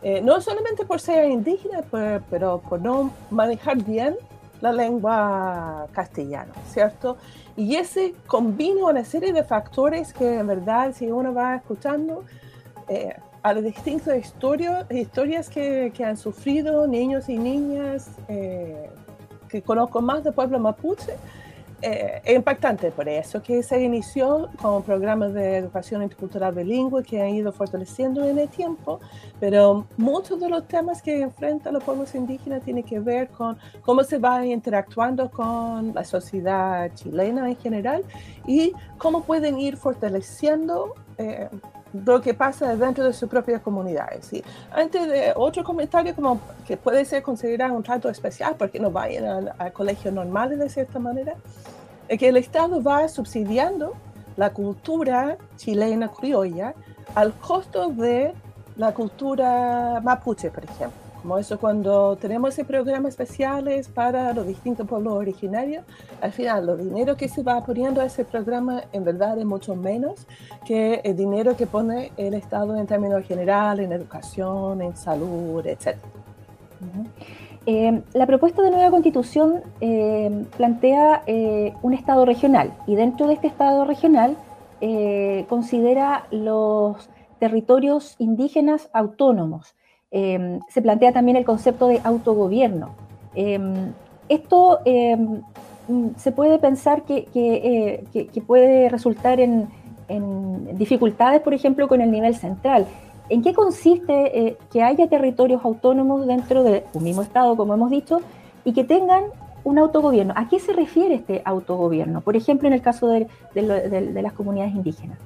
eh, 0.02 0.20
no 0.20 0.40
solamente 0.40 0.84
por 0.84 1.00
ser 1.00 1.30
indígenas, 1.30 1.84
pues, 1.92 2.20
pero 2.28 2.60
por 2.68 2.80
no 2.80 3.12
manejar 3.30 3.76
bien 3.84 4.16
la 4.60 4.72
lengua 4.72 5.86
castellana, 5.92 6.52
¿cierto? 6.68 7.16
Y 7.56 7.76
ese 7.76 8.14
combina 8.26 8.86
una 8.86 9.04
serie 9.04 9.32
de 9.32 9.44
factores 9.44 10.12
que 10.12 10.38
en 10.38 10.46
verdad 10.46 10.92
si 10.94 11.10
uno 11.10 11.32
va 11.32 11.56
escuchando 11.56 12.24
eh, 12.88 13.14
a 13.42 13.52
las 13.52 13.62
distintas 13.62 14.18
historias, 14.18 15.48
que, 15.48 15.92
han 16.04 16.16
sufrido 16.16 16.86
niños 16.86 17.28
y 17.28 17.38
niñas 17.38 18.10
eh, 18.28 18.90
que 19.48 19.62
conozco 19.62 20.00
más 20.00 20.24
del 20.24 20.34
pueblo 20.34 20.58
mapuche, 20.58 21.12
eh, 21.82 22.22
es 22.24 22.34
impactante 22.34 22.90
por 22.90 23.06
eso 23.06 23.42
que 23.42 23.62
se 23.62 23.82
inició 23.82 24.48
con 24.60 24.82
programas 24.82 25.34
de 25.34 25.58
educación 25.58 26.02
intercultural 26.02 26.54
bilingüe 26.54 27.02
que 27.02 27.20
han 27.20 27.28
ido 27.28 27.52
fortaleciendo 27.52 28.24
en 28.24 28.38
el 28.38 28.48
tiempo, 28.48 28.98
pero 29.38 29.86
muchos 29.98 30.40
de 30.40 30.48
los 30.48 30.66
temas 30.66 31.02
que 31.02 31.20
enfrentan 31.20 31.74
los 31.74 31.84
pueblos 31.84 32.14
indígenas 32.14 32.62
tienen 32.62 32.82
que 32.82 32.98
ver 32.98 33.28
con 33.28 33.58
cómo 33.82 34.04
se 34.04 34.18
va 34.18 34.44
interactuando 34.46 35.30
con 35.30 35.94
la 35.94 36.04
sociedad 36.04 36.90
chilena 36.94 37.46
en 37.48 37.56
general 37.56 38.04
y 38.46 38.72
cómo 38.96 39.24
pueden 39.24 39.58
ir 39.58 39.76
fortaleciendo 39.76 40.94
eh, 41.18 41.48
lo 42.04 42.20
que 42.20 42.34
pasa 42.34 42.74
dentro 42.76 43.04
de 43.04 43.12
sus 43.12 43.28
propias 43.28 43.60
comunidades. 43.62 44.26
¿sí? 44.26 44.42
Antes 44.72 45.08
de 45.08 45.32
otro 45.36 45.64
comentario 45.64 46.14
como 46.14 46.40
que 46.66 46.76
puede 46.76 47.04
ser 47.04 47.22
considerado 47.22 47.74
un 47.74 47.82
trato 47.82 48.08
especial 48.08 48.54
porque 48.58 48.78
no 48.80 48.90
vayan 48.90 49.50
al 49.58 49.72
colegio 49.72 50.10
normal 50.12 50.58
de 50.58 50.68
cierta 50.68 50.98
manera, 50.98 51.34
es 52.08 52.18
que 52.18 52.28
el 52.28 52.36
Estado 52.36 52.82
va 52.82 53.08
subsidiando 53.08 53.94
la 54.36 54.52
cultura 54.52 55.38
chilena 55.56 56.08
criolla 56.08 56.74
al 57.14 57.32
costo 57.34 57.88
de 57.88 58.34
la 58.76 58.92
cultura 58.92 60.00
mapuche, 60.02 60.50
por 60.50 60.64
ejemplo. 60.64 61.05
Como 61.26 61.38
eso 61.38 61.58
cuando 61.58 62.14
tenemos 62.14 62.50
ese 62.50 62.64
programa 62.64 63.08
especiales 63.08 63.88
para 63.88 64.32
los 64.32 64.46
distintos 64.46 64.86
pueblos 64.86 65.14
originarios, 65.14 65.84
al 66.20 66.30
final 66.30 66.66
los 66.66 66.78
dinero 66.78 67.16
que 67.16 67.26
se 67.26 67.42
va 67.42 67.64
poniendo 67.64 68.00
a 68.00 68.04
ese 68.04 68.24
programa 68.24 68.84
en 68.92 69.02
verdad 69.02 69.36
es 69.36 69.44
mucho 69.44 69.74
menos 69.74 70.24
que 70.64 71.00
el 71.02 71.16
dinero 71.16 71.56
que 71.56 71.66
pone 71.66 72.12
el 72.16 72.34
Estado 72.34 72.76
en 72.76 72.86
términos 72.86 73.26
generales, 73.26 73.86
en 73.86 73.92
educación, 73.92 74.80
en 74.82 74.96
salud, 74.96 75.66
etc. 75.66 75.96
Eh, 77.66 78.02
la 78.12 78.26
propuesta 78.28 78.62
de 78.62 78.70
nueva 78.70 78.92
constitución 78.92 79.62
eh, 79.80 80.44
plantea 80.56 81.24
eh, 81.26 81.74
un 81.82 81.92
Estado 81.92 82.24
regional 82.24 82.72
y 82.86 82.94
dentro 82.94 83.26
de 83.26 83.34
este 83.34 83.48
Estado 83.48 83.84
regional 83.84 84.36
considera 85.48 86.28
los 86.30 87.08
territorios 87.40 88.14
indígenas 88.20 88.88
autónomos. 88.92 89.74
Em, 90.18 90.60
se 90.70 90.80
plantea 90.80 91.12
también 91.12 91.36
el 91.36 91.44
concepto 91.44 91.88
de 91.88 92.00
autogobierno. 92.02 92.94
Em, 93.34 93.92
esto 94.30 94.78
em, 94.86 95.42
se 96.16 96.32
puede 96.32 96.58
pensar 96.58 97.02
que, 97.02 97.28
eh, 97.34 98.42
puede 98.46 98.88
resultar 98.88 99.40
en, 99.40 99.68
dificultades, 100.78 101.42
por 101.42 101.52
ejemplo, 101.52 101.86
con 101.86 102.00
el 102.00 102.10
nivel 102.10 102.34
central. 102.34 102.86
¿En 103.28 103.42
qué 103.42 103.52
consiste 103.52 104.14
eh, 104.38 104.56
que 104.72 104.82
haya 104.82 105.06
territorios 105.06 105.62
autónomos 105.62 106.26
dentro 106.26 106.62
de 106.62 106.84
un 106.94 107.04
mismo 107.04 107.20
Estado, 107.20 107.54
como 107.54 107.74
hemos 107.74 107.90
dicho, 107.90 108.20
y 108.64 108.72
que 108.72 108.84
tengan 108.84 109.24
un 109.64 109.78
autogobierno? 109.78 110.32
¿A 110.34 110.48
qué 110.48 110.60
se 110.60 110.72
refiere 110.72 111.16
este 111.16 111.42
autogobierno? 111.44 112.22
Por 112.22 112.36
ejemplo, 112.36 112.68
en 112.68 112.72
el 112.72 112.80
caso 112.80 113.08
de 113.08 113.28
las 114.22 114.32
comunidades 114.32 114.74
indígenas. 114.74 115.18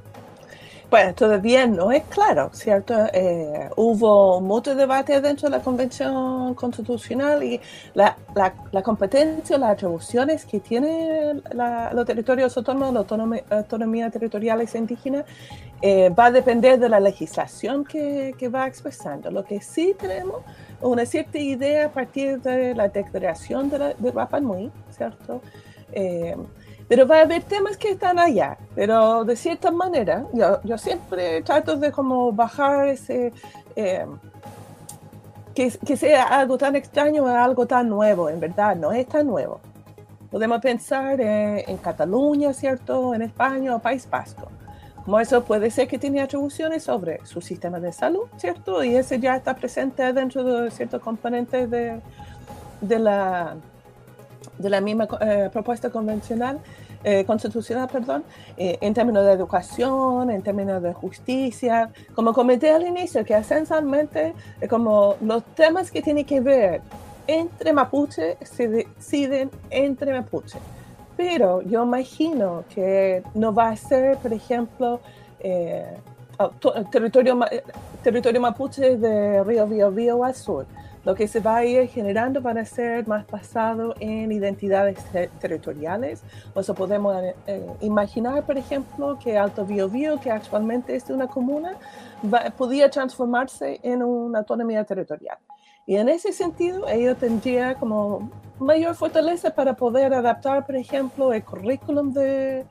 Bueno, 0.90 1.14
todavía 1.14 1.68
no 1.68 1.92
es 1.92 2.02
claro, 2.06 2.50
¿cierto? 2.52 2.94
Eh, 3.12 3.70
hubo 3.76 4.40
mucho 4.40 4.74
debate 4.74 5.20
dentro 5.20 5.48
de 5.48 5.56
la 5.56 5.62
Convención 5.62 6.52
Constitucional 6.54 7.44
y 7.44 7.60
la, 7.94 8.16
competencia, 8.82 9.56
las 9.56 9.70
atribuciones 9.70 10.44
que 10.44 10.58
tienen 10.58 11.44
los 11.92 12.06
territorios 12.06 12.56
autónomos, 12.56 12.92
la 12.92 13.00
autonomía, 13.00 13.44
autonomía 13.50 14.10
territorial 14.10 14.66
indígena, 14.74 15.24
eh, 15.80 16.10
va 16.10 16.26
a 16.26 16.30
depender 16.32 16.80
de 16.80 16.88
la 16.88 16.98
legislación 16.98 17.84
que, 17.84 18.34
que, 18.36 18.48
va 18.48 18.66
expresando. 18.66 19.30
Lo 19.30 19.44
que 19.44 19.60
sí 19.60 19.94
tenemos 19.96 20.42
una 20.80 21.06
cierta 21.06 21.38
idea 21.38 21.86
a 21.86 21.90
partir 21.90 22.40
de 22.40 22.74
la 22.74 22.88
declaración 22.88 23.70
de, 23.70 23.78
la, 23.78 23.94
de 23.94 24.10
Rapa 24.10 24.40
Nui, 24.40 24.72
¿cierto? 24.90 25.40
Eh, 25.92 26.36
pero 26.90 27.06
va 27.06 27.18
a 27.18 27.20
haber 27.20 27.44
temas 27.44 27.76
que 27.76 27.90
están 27.90 28.18
allá, 28.18 28.58
pero 28.74 29.24
de 29.24 29.36
cierta 29.36 29.70
manera, 29.70 30.26
yo, 30.32 30.60
yo 30.64 30.76
siempre 30.76 31.40
trato 31.42 31.76
de 31.76 31.92
como 31.92 32.32
bajar 32.32 32.88
ese, 32.88 33.32
eh, 33.76 34.04
que, 35.54 35.70
que, 35.86 35.96
sea 35.96 36.24
algo 36.24 36.58
tan 36.58 36.74
extraño 36.74 37.28
algo 37.28 37.64
tan 37.64 37.88
nuevo, 37.88 38.28
en 38.28 38.40
verdad, 38.40 38.74
no 38.74 38.90
es 38.90 39.06
tan 39.06 39.28
nuevo. 39.28 39.60
Podemos 40.32 40.60
pensar 40.60 41.20
en 41.20 41.76
Cataluña, 41.76 42.52
¿cierto? 42.52 43.14
En 43.14 43.22
España 43.22 43.76
o 43.76 43.78
País 43.78 44.08
Vasco. 44.10 44.48
Como 45.04 45.20
eso 45.20 45.44
puede 45.44 45.70
ser 45.70 45.86
que 45.86 45.96
tiene 45.96 46.20
atribuciones 46.20 46.82
sobre 46.82 47.24
su 47.24 47.40
sistema 47.40 47.78
de 47.78 47.92
salud, 47.92 48.26
¿cierto? 48.36 48.82
Y 48.82 48.96
ese 48.96 49.20
ya 49.20 49.36
está 49.36 49.54
presente 49.54 50.12
dentro 50.12 50.42
de 50.42 50.72
ciertos 50.72 51.00
componentes 51.00 51.70
de, 51.70 52.00
de 52.80 52.98
la 52.98 53.54
de 54.60 54.70
la 54.70 54.80
misma 54.80 55.08
eh, 55.20 55.48
propuesta 55.52 55.90
convencional, 55.90 56.58
eh, 57.02 57.24
constitucional, 57.24 57.88
perdón, 57.90 58.24
eh, 58.56 58.78
en 58.80 58.92
términos 58.92 59.24
de 59.24 59.32
educación, 59.32 60.30
en 60.30 60.42
términos 60.42 60.82
de 60.82 60.92
justicia, 60.92 61.90
como 62.14 62.32
comenté 62.32 62.70
al 62.70 62.86
inicio, 62.86 63.24
que 63.24 63.36
esencialmente 63.36 64.34
como 64.68 65.16
los 65.22 65.42
temas 65.54 65.90
que 65.90 66.02
tienen 66.02 66.24
que 66.24 66.40
ver 66.40 66.82
entre 67.26 67.72
mapuche 67.72 68.36
se 68.42 68.68
deciden 68.68 69.50
entre 69.70 70.12
mapuche. 70.12 70.58
Pero 71.16 71.62
yo 71.62 71.84
imagino 71.84 72.64
que 72.74 73.22
no 73.34 73.52
va 73.54 73.68
a 73.68 73.76
ser, 73.76 74.16
por 74.18 74.32
ejemplo, 74.32 75.00
territorio, 76.90 77.38
territorio 78.02 78.40
mapuche 78.40 78.96
de 78.96 79.44
Río 79.44 79.66
Biobío 79.66 80.24
al 80.24 80.34
sur 80.34 80.66
lo 81.04 81.14
que 81.14 81.26
se 81.26 81.40
va 81.40 81.56
a 81.56 81.64
ir 81.64 81.88
generando 81.88 82.40
van 82.40 82.58
a 82.58 82.64
ser 82.64 83.06
más 83.08 83.26
basado 83.26 83.94
en 84.00 84.30
identidades 84.32 84.98
territoriales. 85.40 86.22
O 86.54 86.62
sea, 86.62 86.74
podemos 86.74 87.22
eh, 87.22 87.34
eh, 87.46 87.66
imaginar, 87.80 88.44
por 88.44 88.58
ejemplo, 88.58 89.18
que 89.18 89.38
Alto 89.38 89.64
Biobío, 89.64 90.20
que 90.20 90.30
actualmente 90.30 90.94
es 90.94 91.08
una 91.08 91.26
comuna, 91.26 91.76
podría 92.56 92.90
transformarse 92.90 93.80
en 93.82 94.02
una 94.02 94.40
autonomía 94.40 94.84
territorial. 94.84 95.38
Y 95.86 95.96
en 95.96 96.08
ese 96.08 96.32
sentido, 96.32 96.86
ello 96.86 97.16
tendría 97.16 97.74
como 97.74 98.30
mayor 98.58 98.94
fortaleza 98.94 99.50
para 99.50 99.74
poder 99.74 100.12
adaptar, 100.12 100.66
por 100.66 100.76
ejemplo, 100.76 101.32
el 101.32 101.42
currículum 101.42 102.12
de, 102.12 102.66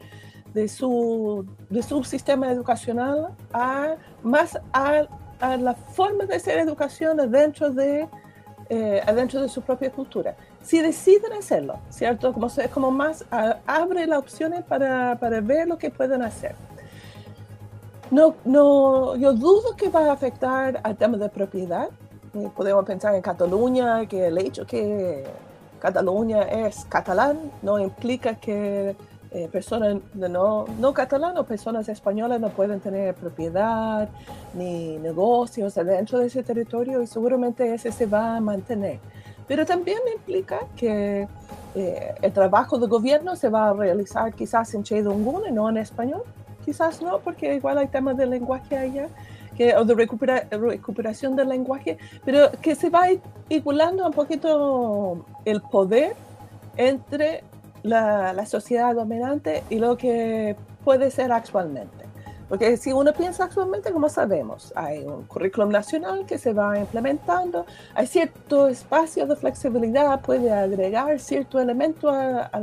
de, 0.54 0.68
su, 0.68 1.46
de 1.70 1.82
su 1.82 2.04
sistema 2.04 2.52
educacional 2.52 3.36
a 3.52 3.96
más 4.24 4.60
a 4.72 5.08
a 5.40 5.58
la 5.58 5.74
forma 5.74 6.26
de 6.26 6.36
hacer 6.36 6.60
educación 6.60 7.18
dentro 7.32 7.70
de, 7.70 8.08
eh, 8.70 9.02
adentro 9.06 9.42
de 9.42 9.50
su 9.50 9.62
propia 9.62 9.92
cultura. 9.92 10.36
Si 10.62 10.82
deciden 10.82 11.34
hacerlo, 11.34 11.80
¿cierto? 11.90 12.34
Como, 12.34 12.48
es 12.48 12.70
como 12.70 12.92
más 12.92 13.26
abre 13.66 14.06
las 14.06 14.20
opciones 14.20 14.64
para, 14.64 15.18
para, 15.20 15.42
ver 15.42 15.68
lo 15.68 15.78
que 15.78 15.90
pueden 15.90 16.22
hacer. 16.22 16.56
No, 18.12 18.36
no, 18.44 19.16
yo 19.16 19.34
dudo 19.34 19.76
que 19.78 19.90
va 19.90 20.06
a 20.06 20.14
afectar 20.14 20.80
al 20.84 20.98
tema 20.98 21.18
de 21.18 21.30
propiedad. 21.30 21.90
Eh, 22.34 22.50
podemos 22.56 22.86
pensar 22.86 23.16
en 23.16 23.22
Cataluña, 23.22 24.06
que 24.08 24.28
el 24.28 24.38
hecho 24.38 24.66
que 24.66 25.26
Cataluña 25.80 26.44
es 26.44 26.86
catalán 26.86 27.52
no 27.62 27.80
implica 27.80 28.36
que 28.36 28.96
eh, 29.32 29.48
personas 29.52 29.98
no, 30.16 30.66
no 30.80 30.94
catalanas, 30.94 31.46
personas 31.46 31.88
españolas 31.88 32.40
no 32.42 32.50
pueden 32.50 32.80
tener 32.80 33.14
propiedad 33.14 34.10
ni 34.56 34.98
negocios 34.98 35.76
dentro 35.76 36.18
de 36.18 36.28
ese 36.28 36.42
territorio 36.42 37.04
y 37.04 37.08
seguramente 37.08 37.72
ese 37.72 37.92
se 37.92 38.08
va 38.08 38.38
a 38.38 38.42
mantener. 38.42 39.00
Pero 39.48 39.68
también 39.68 40.00
implica 40.16 40.62
que 40.76 41.28
eh, 41.76 42.16
el 42.22 42.34
trabajo 42.34 42.80
de 42.80 42.88
gobierno 42.88 43.36
se 43.36 43.50
va 43.50 43.70
a 43.70 43.74
realizar 43.74 44.34
quizás 44.34 44.74
en 44.74 44.84
Chedungun 44.84 45.44
y 45.48 45.52
no 45.52 45.70
en 45.70 45.78
español. 45.78 46.24
Quizás 46.66 47.02
no, 47.02 47.20
porque 47.20 47.56
igual 47.56 47.78
hay 47.78 47.88
temas 47.88 48.18
de 48.18 48.26
lenguaje 48.26 48.78
allá. 48.78 49.10
Que, 49.56 49.76
o 49.76 49.84
de 49.84 49.94
recuperación 49.94 51.36
del 51.36 51.50
lenguaje, 51.50 51.98
pero 52.24 52.50
que 52.62 52.76
se 52.76 52.90
va 52.90 53.08
igualando 53.50 54.06
un 54.06 54.14
poquito 54.14 55.26
el 55.44 55.62
poder 55.64 56.16
entre 56.78 57.44
la, 57.84 58.34
la, 58.34 58.46
sociedad 58.46 58.96
dominante 58.96 59.64
y 59.70 59.80
lo 59.80 59.98
que 59.98 60.56
puede 60.84 61.12
ser 61.12 61.32
actualmente. 61.32 62.10
Porque 62.50 62.78
si 62.78 62.92
uno 62.92 63.14
piensa 63.14 63.44
actualmente, 63.44 63.92
como 63.92 64.10
sabemos, 64.10 64.74
hay 64.76 65.06
un 65.06 65.24
currículum 65.26 65.70
nacional 65.70 66.26
que 66.26 66.40
se 66.40 66.52
va 66.52 66.80
implementando, 66.80 67.68
hay 67.94 68.08
cierto 68.08 68.68
espacio 68.68 69.28
de 69.28 69.36
flexibilidad, 69.36 70.20
puede 70.22 70.52
agregar 70.52 71.20
cierto 71.20 71.60
elemento 71.60 72.10
a, 72.10 72.42
a, 72.46 72.60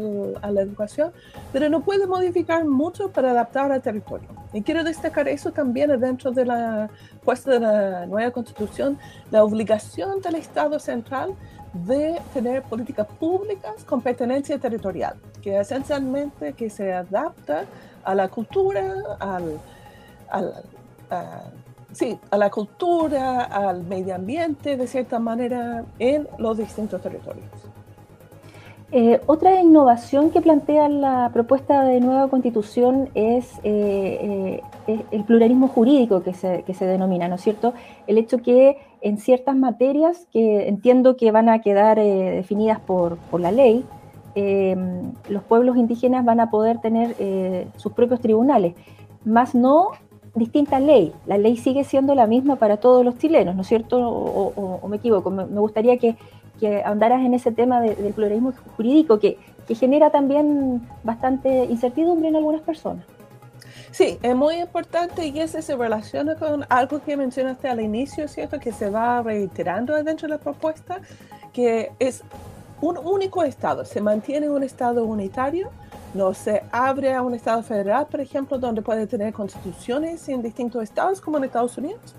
la 0.51 0.61
educación, 0.61 1.13
pero 1.53 1.69
no 1.69 1.83
puede 1.83 2.09
modificar 2.09 2.65
mucho 2.65 3.13
para 3.13 3.31
adaptar 3.31 3.71
al 3.71 3.81
territorio. 3.81 4.29
Y 4.53 4.63
quiero 4.63 4.83
destacar 4.83 5.29
eso 5.29 5.53
también 5.53 6.01
dentro 6.01 6.33
de 6.33 6.47
la 6.47 6.91
puesta 7.25 7.53
de 7.53 7.61
la 7.61 8.07
nueva 8.07 8.33
constitución, 8.33 8.99
la 9.31 9.45
obligación 9.45 10.21
del 10.21 10.35
Estado 10.35 10.81
central 10.81 11.37
de 11.85 12.21
tener 12.33 12.63
políticas 12.63 13.07
públicas 13.07 13.85
con 13.85 14.01
pertenencia 14.01 14.59
territorial, 14.59 15.17
que 15.43 15.59
esencialmente 15.59 16.53
que 16.55 16.71
se 16.71 16.93
adapta 16.93 17.65
a 18.05 18.15
la 18.15 18.29
cultura, 18.29 18.95
al, 19.19 19.59
a, 20.31 21.43
sí, 21.93 22.19
a 22.31 22.37
la 22.37 22.51
cultura, 22.51 23.43
al 23.43 23.83
medio 23.85 24.15
ambiente, 24.15 24.77
de 24.77 24.87
cierta 24.87 25.19
manera, 25.19 25.85
en 25.99 26.29
los 26.39 26.59
distintos 26.59 27.03
territorios. 27.03 27.51
Eh, 28.93 29.21
otra 29.27 29.61
innovación 29.61 30.31
que 30.31 30.41
plantea 30.41 30.89
la 30.89 31.31
propuesta 31.33 31.83
de 31.83 32.01
nueva 32.01 32.29
constitución 32.29 33.11
es, 33.15 33.53
eh, 33.65 34.61
eh, 34.63 34.63
el 34.87 35.25
pluralismo 35.25 35.69
jurídico 35.69 36.23
que 36.23 36.33
se, 36.33 36.63
que 36.63 36.75
se, 36.75 36.87
denomina, 36.87 37.29
¿no 37.29 37.35
es 37.37 37.41
cierto? 37.41 37.75
El 38.07 38.19
hecho 38.19 38.39
que 38.39 38.79
en 39.01 39.19
ciertas 39.19 39.57
materias 39.57 40.27
que 40.33 40.69
entiendo 40.69 41.17
que 41.17 41.31
van 41.33 41.49
a 41.49 41.61
quedar 41.61 41.99
definidas 41.99 42.81
por, 42.81 43.17
por, 43.17 43.41
la 43.41 43.53
ley, 43.53 43.85
los 45.29 45.43
pueblos 45.45 45.77
indígenas 45.77 46.25
van 46.25 46.41
a 46.41 46.51
poder 46.51 46.79
tener 46.81 47.17
sus 47.77 47.93
propios 47.93 48.21
tribunales, 48.21 48.75
más 49.25 49.55
no 49.55 49.91
distinta 50.37 50.79
ley. 50.79 51.13
La 51.27 51.39
ley 51.39 51.57
sigue 51.57 51.83
siendo 51.83 52.15
la 52.15 52.27
misma 52.27 52.57
para 52.57 52.77
todos 52.77 53.05
los 53.05 53.19
chilenos, 53.19 53.57
¿no 53.57 53.63
es 53.63 53.67
cierto? 53.67 53.99
O, 53.99 54.87
me 54.89 54.97
equivoco. 54.97 55.31
Me, 55.31 55.45
gustaría 55.45 55.97
que, 55.97 56.17
que, 56.61 56.83
ahondaras 56.85 57.25
en 57.25 57.35
ese 57.35 57.51
tema 57.51 57.81
del 57.81 58.13
pluralismo 58.13 58.53
jurídico 58.77 59.19
que, 59.19 59.39
que, 59.67 59.75
genera 59.75 60.11
también 60.11 60.83
bastante 61.03 61.65
incertidumbre 61.65 62.29
en 62.29 62.37
algunas 62.37 62.61
personas. 62.61 63.05
Sí, 63.91 64.19
es 64.23 64.35
muy 64.35 64.57
importante 64.57 65.27
y 65.27 65.41
ese 65.41 65.63
se 65.63 65.77
relaciona 65.77 66.35
con 66.35 66.65
algo 66.69 67.01
que 67.03 67.17
mencionaste 67.17 67.69
al 67.69 67.81
inicio, 67.81 68.29
¿cierto? 68.29 68.59
Que 68.59 68.73
se 68.73 68.91
va 68.91 69.23
reiterando 69.23 69.95
dentro 70.03 70.29
de 70.29 70.35
la 70.35 70.39
propuesta, 70.39 71.01
que 71.53 71.93
es 71.99 72.23
un 72.81 72.99
único 72.99 73.43
Estado, 73.43 73.85
se 73.85 74.01
mantiene 74.01 74.51
un 74.51 74.63
Estado 74.63 75.05
unitario 75.05 75.71
no 76.17 76.35
se 76.35 76.63
abre 76.73 77.15
a 77.15 77.23
un 77.23 77.35
Estado 77.35 77.63
federal, 77.63 78.07
por 78.07 78.21
ejemplo, 78.21 78.59
donde 78.59 78.83
puede 78.83 79.07
tener 79.07 79.33
constituciones 79.33 80.29
en 80.29 80.43
distintos 80.43 80.83
estados, 80.83 81.21
como 81.21 81.37
en 81.37 81.45
Estados 81.45 81.77
Unidos, 81.79 82.15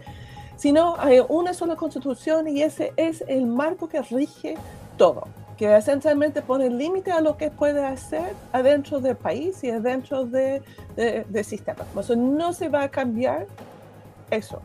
sino 0.55 0.95
hay 0.99 1.19
una 1.27 1.53
sola 1.53 1.75
constitución 1.75 2.47
y 2.47 2.61
ese 2.61 2.93
es 2.95 3.23
el 3.27 3.47
marco 3.47 3.89
que 3.89 4.01
rige 4.01 4.55
todo, 4.97 5.27
que 5.57 5.75
esencialmente 5.75 6.41
pone 6.41 6.69
límite 6.69 7.11
a 7.11 7.19
lo 7.19 7.35
que 7.35 7.49
puede 7.49 7.83
hacer 7.83 8.33
adentro 8.53 8.99
del 8.99 9.15
país 9.15 9.63
y 9.63 9.71
adentro 9.71 10.25
del 10.25 10.61
de, 10.95 11.25
de 11.27 11.43
sistema. 11.43 11.83
no 12.15 12.53
se 12.53 12.69
va 12.69 12.83
a 12.83 12.89
cambiar 12.89 13.47
eso. 14.29 14.61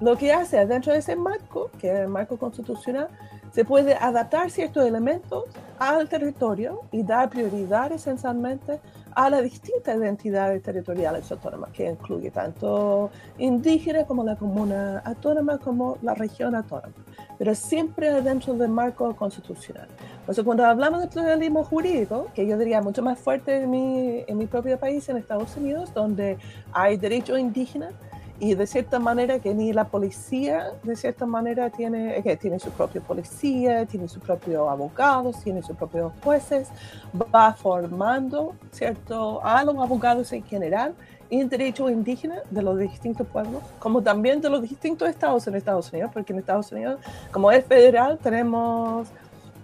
Lo 0.00 0.16
que 0.16 0.32
hace 0.32 0.58
adentro 0.58 0.92
de 0.92 0.98
ese 0.98 1.14
marco, 1.14 1.70
que 1.78 1.92
es 1.92 2.00
el 2.00 2.08
marco 2.08 2.36
constitucional, 2.36 3.08
se 3.52 3.64
puede 3.64 3.94
adaptar 3.94 4.50
ciertos 4.50 4.84
elementos 4.86 5.44
al 5.78 6.08
territorio 6.08 6.80
y 6.90 7.02
dar 7.02 7.28
prioridad 7.28 7.92
esencialmente 7.92 8.80
a 9.14 9.28
las 9.28 9.42
distintas 9.42 9.96
identidades 9.96 10.62
territoriales 10.62 11.30
autónomas, 11.30 11.70
que 11.72 11.90
incluye 11.90 12.30
tanto 12.30 13.10
indígenas 13.38 14.06
como 14.06 14.24
la 14.24 14.36
comuna 14.36 15.02
autónoma 15.04 15.58
como 15.58 15.98
la 16.02 16.14
región 16.14 16.54
autónoma, 16.54 16.94
pero 17.38 17.54
siempre 17.54 18.22
dentro 18.22 18.54
del 18.54 18.70
marco 18.70 19.14
constitucional. 19.14 19.88
Entonces, 20.22 20.44
cuando 20.44 20.64
hablamos 20.64 21.00
de 21.00 21.08
pluralismo 21.08 21.64
jurídico, 21.64 22.28
que 22.32 22.46
yo 22.46 22.56
diría 22.56 22.80
mucho 22.80 23.02
más 23.02 23.18
fuerte 23.18 23.62
en 23.62 23.70
mi, 23.70 24.24
en 24.24 24.38
mi 24.38 24.46
propio 24.46 24.78
país, 24.78 25.08
en 25.08 25.16
Estados 25.16 25.56
Unidos, 25.56 25.92
donde 25.92 26.38
hay 26.72 26.96
derecho 26.96 27.36
indígena, 27.36 27.90
y 28.38 28.54
de 28.54 28.66
cierta 28.66 28.98
manera 28.98 29.38
que 29.38 29.54
ni 29.54 29.72
la 29.72 29.84
policía, 29.84 30.72
de 30.82 30.96
cierta 30.96 31.26
manera, 31.26 31.70
tiene, 31.70 32.20
que 32.22 32.36
tiene 32.36 32.58
su 32.58 32.70
propia 32.70 33.00
policía, 33.00 33.84
tiene 33.86 34.08
sus 34.08 34.22
propios 34.22 34.68
abogados, 34.68 35.40
tiene 35.42 35.62
sus 35.62 35.76
propios 35.76 36.12
jueces, 36.24 36.68
va 37.14 37.52
formando, 37.52 38.54
¿cierto?, 38.72 39.44
a 39.44 39.62
los 39.62 39.76
abogados 39.76 40.32
en 40.32 40.42
general 40.44 40.94
en 41.30 41.48
derecho 41.48 41.88
indígena 41.88 42.36
de 42.50 42.62
los 42.62 42.78
distintos 42.78 43.26
pueblos, 43.26 43.62
como 43.78 44.02
también 44.02 44.40
de 44.40 44.50
los 44.50 44.60
distintos 44.60 45.08
estados 45.08 45.46
en 45.46 45.54
Estados 45.54 45.92
Unidos, 45.92 46.10
porque 46.12 46.32
en 46.32 46.40
Estados 46.40 46.70
Unidos, 46.72 47.00
como 47.30 47.50
es 47.50 47.64
federal, 47.64 48.18
tenemos 48.18 49.08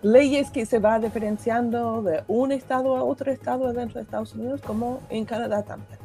leyes 0.03 0.51
que 0.51 0.67
se 0.67 0.79
va 0.79 0.99
diferenciando 0.99 2.03
de 2.03 2.23
un 2.29 2.53
estado 2.53 2.97
a 2.97 3.05
otro 3.05 3.31
estado 3.33 3.73
dentro 3.73 3.99
de 3.99 4.03
Estados 4.03 4.35
Unidos, 4.35 4.61
como 4.63 5.01
en 5.11 5.25
Canadá 5.25 5.63
también. 5.63 5.99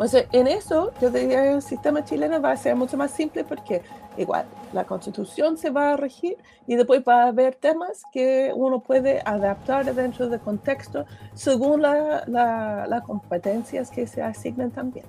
Entonces, 0.00 0.28
en 0.32 0.46
eso, 0.46 0.92
yo 0.98 1.10
diría 1.10 1.42
que 1.42 1.52
el 1.52 1.62
sistema 1.62 2.02
chileno 2.02 2.40
va 2.40 2.52
a 2.52 2.56
ser 2.56 2.74
mucho 2.74 2.96
más 2.96 3.10
simple 3.10 3.44
porque 3.44 3.82
igual 4.16 4.46
la 4.72 4.84
constitución 4.84 5.58
se 5.58 5.68
va 5.68 5.92
a 5.92 5.96
regir 5.98 6.38
y 6.66 6.76
después 6.76 7.02
va 7.06 7.24
a 7.24 7.28
haber 7.28 7.54
temas 7.54 8.02
que 8.10 8.50
uno 8.54 8.80
puede 8.80 9.20
adaptar 9.24 9.94
dentro 9.94 10.28
del 10.30 10.40
contexto 10.40 11.04
según 11.34 11.82
las 11.82 12.26
la, 12.28 13.02
competencias 13.06 13.90
que 13.90 14.06
se 14.06 14.22
asignan 14.22 14.70
también. 14.70 15.04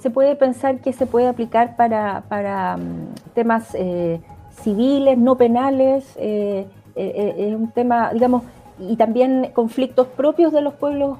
Se 0.00 0.08
puede 0.08 0.36
pensar 0.36 0.80
que 0.80 0.94
se 0.94 1.04
puede 1.04 1.28
aplicar 1.28 1.76
para, 1.76 2.22
para 2.30 2.78
mm, 2.78 3.14
temas 3.34 3.74
eh, 3.74 4.22
civiles, 4.62 5.18
no 5.18 5.36
penales, 5.36 6.04
eh, 6.16 6.66
eh, 6.94 7.34
es 7.38 7.54
un 7.54 7.70
tema, 7.70 8.12
digamos, 8.12 8.42
y 8.78 8.96
también 8.96 9.50
conflictos 9.54 10.06
propios 10.08 10.52
de 10.52 10.60
los 10.60 10.74
pueblos 10.74 11.18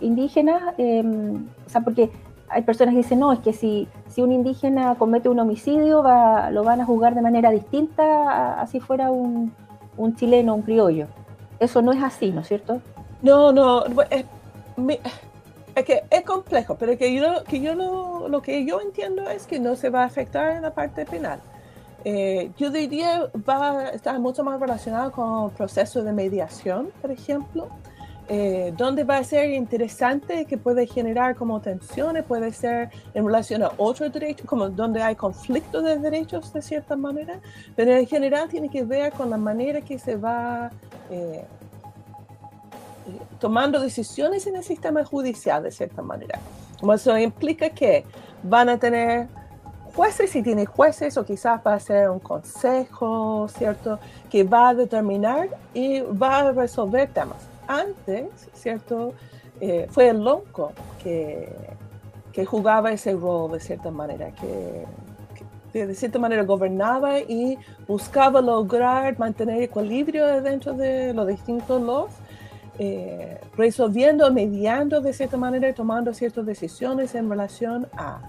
indígenas, 0.00 0.62
em, 0.78 1.46
o 1.66 1.70
sea, 1.70 1.80
porque 1.80 2.10
hay 2.48 2.62
personas 2.62 2.92
que 2.92 2.98
dicen, 2.98 3.20
no, 3.20 3.32
es 3.32 3.40
que 3.40 3.52
si, 3.52 3.88
si 4.08 4.22
un 4.22 4.32
indígena 4.32 4.94
comete 4.96 5.28
un 5.28 5.38
homicidio, 5.40 6.02
va, 6.02 6.50
lo 6.50 6.62
van 6.62 6.80
a 6.80 6.84
juzgar 6.84 7.14
de 7.14 7.22
manera 7.22 7.50
distinta 7.50 8.60
a, 8.60 8.66
si 8.66 8.80
fuera 8.80 9.10
un, 9.10 9.52
un 9.96 10.16
chileno, 10.16 10.54
un 10.54 10.62
criollo. 10.62 11.06
Eso 11.58 11.82
no 11.82 11.92
es 11.92 12.02
así, 12.02 12.30
¿no 12.30 12.42
es 12.42 12.48
cierto? 12.48 12.80
No, 13.22 13.52
no, 13.52 13.84
es, 14.10 14.24
que 15.84 16.02
es 16.10 16.22
complejo, 16.22 16.76
pero 16.78 16.96
que 16.96 17.14
yo, 17.14 17.44
que 17.44 17.60
yo 17.60 17.74
lo, 17.74 18.28
lo 18.28 18.42
que 18.42 18.64
yo 18.64 18.80
entiendo 18.80 19.28
es 19.28 19.46
que 19.46 19.58
no 19.58 19.76
se 19.76 19.90
va 19.90 20.02
a 20.02 20.06
afectar 20.06 20.56
en 20.56 20.62
la 20.62 20.74
parte 20.74 21.06
penal. 21.06 21.40
Eh, 22.04 22.50
yo 22.58 22.70
diría 22.70 23.30
va 23.48 23.78
a 23.78 23.88
estar 23.90 24.18
mucho 24.20 24.44
más 24.44 24.60
relacionado 24.60 25.10
con 25.10 25.50
procesos 25.50 26.04
de 26.04 26.12
mediación, 26.12 26.90
por 27.00 27.10
ejemplo. 27.10 27.68
Eh, 28.26 28.72
donde 28.74 29.04
va 29.04 29.18
a 29.18 29.24
ser 29.24 29.50
interesante 29.50 30.46
que 30.46 30.56
puede 30.56 30.86
generar 30.86 31.36
como 31.36 31.60
tensiones, 31.60 32.24
puede 32.24 32.52
ser 32.52 32.88
en 33.12 33.26
relación 33.26 33.62
a 33.62 33.72
otros 33.76 34.10
derechos, 34.14 34.46
como 34.46 34.70
donde 34.70 35.02
hay 35.02 35.14
conflictos 35.14 35.84
de 35.84 35.98
derechos 35.98 36.50
de 36.50 36.62
cierta 36.62 36.96
manera, 36.96 37.38
pero 37.76 37.92
en 37.92 38.06
general 38.06 38.48
tiene 38.48 38.70
que 38.70 38.82
ver 38.82 39.12
con 39.12 39.28
la 39.28 39.36
manera 39.36 39.82
que 39.82 39.98
se 39.98 40.16
va 40.16 40.70
eh, 41.10 41.44
tomando 43.38 43.78
decisiones 43.78 44.46
en 44.46 44.56
el 44.56 44.64
sistema 44.64 45.04
judicial 45.04 45.62
de 45.62 45.70
cierta 45.70 46.00
manera. 46.00 46.38
Como 46.80 46.94
eso 46.94 47.18
implica 47.18 47.68
que 47.68 48.04
van 48.42 48.70
a 48.70 48.78
tener 48.78 49.28
jueces, 49.94 50.30
si 50.30 50.42
tiene 50.42 50.66
jueces, 50.66 51.16
o 51.16 51.24
quizás 51.24 51.60
va 51.66 51.74
a 51.74 51.80
ser 51.80 52.10
un 52.10 52.18
consejo, 52.18 53.48
¿cierto? 53.48 53.98
Que 54.30 54.44
va 54.44 54.70
a 54.70 54.74
determinar 54.74 55.48
y 55.72 56.00
va 56.00 56.38
a 56.38 56.52
resolver 56.52 57.08
temas 57.10 57.48
antes, 57.66 58.28
¿cierto? 58.52 59.14
Eh, 59.60 59.86
fue 59.90 60.08
el 60.08 60.22
loco 60.22 60.72
que, 61.02 61.48
que, 62.32 62.44
jugaba 62.44 62.92
ese 62.92 63.12
rol 63.12 63.52
de 63.52 63.60
cierta 63.60 63.90
manera, 63.90 64.32
que, 64.32 64.84
de 65.72 65.94
cierta 65.94 66.18
manera 66.18 66.42
gobernaba 66.44 67.20
y 67.20 67.56
buscaba 67.86 68.40
lograr 68.40 69.18
mantener 69.18 69.62
equilibrio 69.62 70.40
dentro 70.42 70.72
de 70.72 71.12
los 71.14 71.26
distintos 71.26 71.80
los, 71.80 72.10
eh, 72.78 73.40
resolviendo, 73.56 74.30
mediando 74.32 75.00
de 75.00 75.12
cierta 75.12 75.36
manera, 75.36 75.72
tomando 75.72 76.12
ciertas 76.12 76.44
decisiones 76.44 77.14
en 77.14 77.30
relación 77.30 77.86
a. 77.96 78.20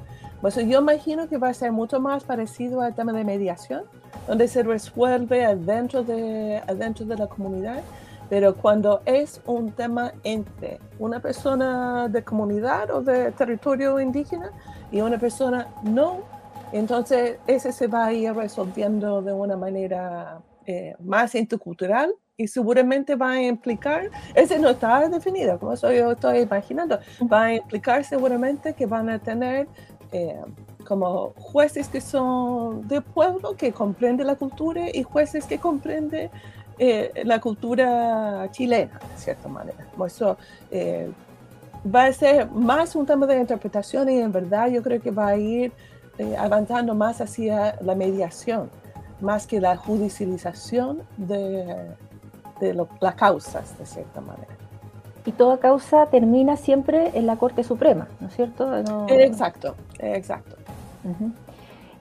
Pues 0.42 0.56
yo 0.56 0.80
imagino 0.80 1.28
que 1.28 1.38
va 1.38 1.50
a 1.50 1.54
ser 1.54 1.72
mucho 1.72 2.00
más 2.00 2.24
parecido 2.24 2.82
al 2.82 2.94
tema 2.94 3.14
de 3.14 3.24
mediación, 3.24 3.84
donde 4.28 4.48
se 4.48 4.64
resuelve 4.64 5.46
adentro 5.46 6.04
de, 6.04 6.62
adentro 6.68 7.06
de 7.06 7.18
la 7.18 7.28
comunidad 7.28 7.82
pero 8.30 8.56
cuando 8.56 9.02
es 9.06 9.42
un 9.46 9.72
tema 9.72 10.14
entre 10.24 10.80
una 11.00 11.20
persona 11.20 12.08
de 12.08 12.24
comunidad 12.24 12.90
o 12.92 13.02
de 13.02 13.32
territorio 13.32 14.00
indígena 14.00 14.52
y 14.92 15.02
una 15.02 15.18
persona 15.18 15.68
no, 15.84 16.22
entonces 16.72 17.38
ese 17.48 17.72
se 17.72 17.88
va 17.88 18.06
a 18.06 18.14
ir 18.14 18.34
resolviendo 18.34 19.22
de 19.22 19.34
una 19.34 19.56
manera 19.56 20.42
eh, 20.66 20.96
más 21.00 21.36
intercultural 21.36 22.14
y 22.38 22.48
seguramente 22.48 23.16
va 23.16 23.32
a 23.32 23.42
implicar, 23.42 24.10
ese 24.34 24.60
no 24.60 24.70
está 24.70 25.08
definido, 25.08 25.58
como 25.58 25.74
yo 25.76 26.12
estoy 26.12 26.40
imaginando, 26.40 27.00
va 27.32 27.44
a 27.44 27.54
implicar 27.54 28.04
seguramente 28.04 28.74
que 28.74 28.86
van 28.86 29.10
a 29.10 29.20
tener 29.20 29.70
eh, 30.12 30.42
como 30.86 31.34
jueces 31.38 31.88
que 31.88 32.02
son 32.02 32.88
de 32.88 33.02
pueblo, 33.02 33.56
que 33.56 33.72
comprenden 33.72 34.28
la 34.28 34.36
cultura 34.36 34.86
y 34.94 35.04
jueces 35.04 35.46
que 35.46 35.58
comprenden 35.58 36.30
eh, 36.78 37.12
la 37.24 37.40
cultura 37.40 38.50
chilena, 38.52 39.00
de 39.00 39.18
cierta 39.18 39.48
manera. 39.48 39.88
Eso 40.06 40.38
eh, 40.72 41.12
va 41.94 42.06
a 42.06 42.14
ser 42.14 42.50
más 42.52 42.96
un 42.96 43.06
tema 43.06 43.26
de 43.26 43.40
interpretación 43.40 44.10
y 44.10 44.20
en 44.20 44.32
verdad 44.32 44.70
yo 44.70 44.82
creo 44.84 45.02
que 45.02 45.12
va 45.12 45.30
a 45.30 45.38
ir 45.38 45.72
avanzando 46.38 46.96
más 46.96 47.20
hacia 47.20 47.76
la 47.82 47.94
mediación, 47.94 48.70
más 49.20 49.46
que 49.46 49.60
la 49.60 49.76
judicialización 49.76 51.04
de, 51.18 51.96
de 52.62 52.88
las 53.02 53.16
causas, 53.16 53.78
de 53.78 53.86
cierta 53.86 54.22
manera. 54.22 54.65
Y 55.26 55.32
toda 55.32 55.58
causa 55.58 56.06
termina 56.08 56.56
siempre 56.56 57.12
en 57.16 57.26
la 57.26 57.36
Corte 57.38 57.64
Suprema, 57.64 58.08
¿no 58.20 58.28
es 58.28 58.36
cierto? 58.36 58.70
Exacto, 59.10 59.76
exacto. 60.00 60.56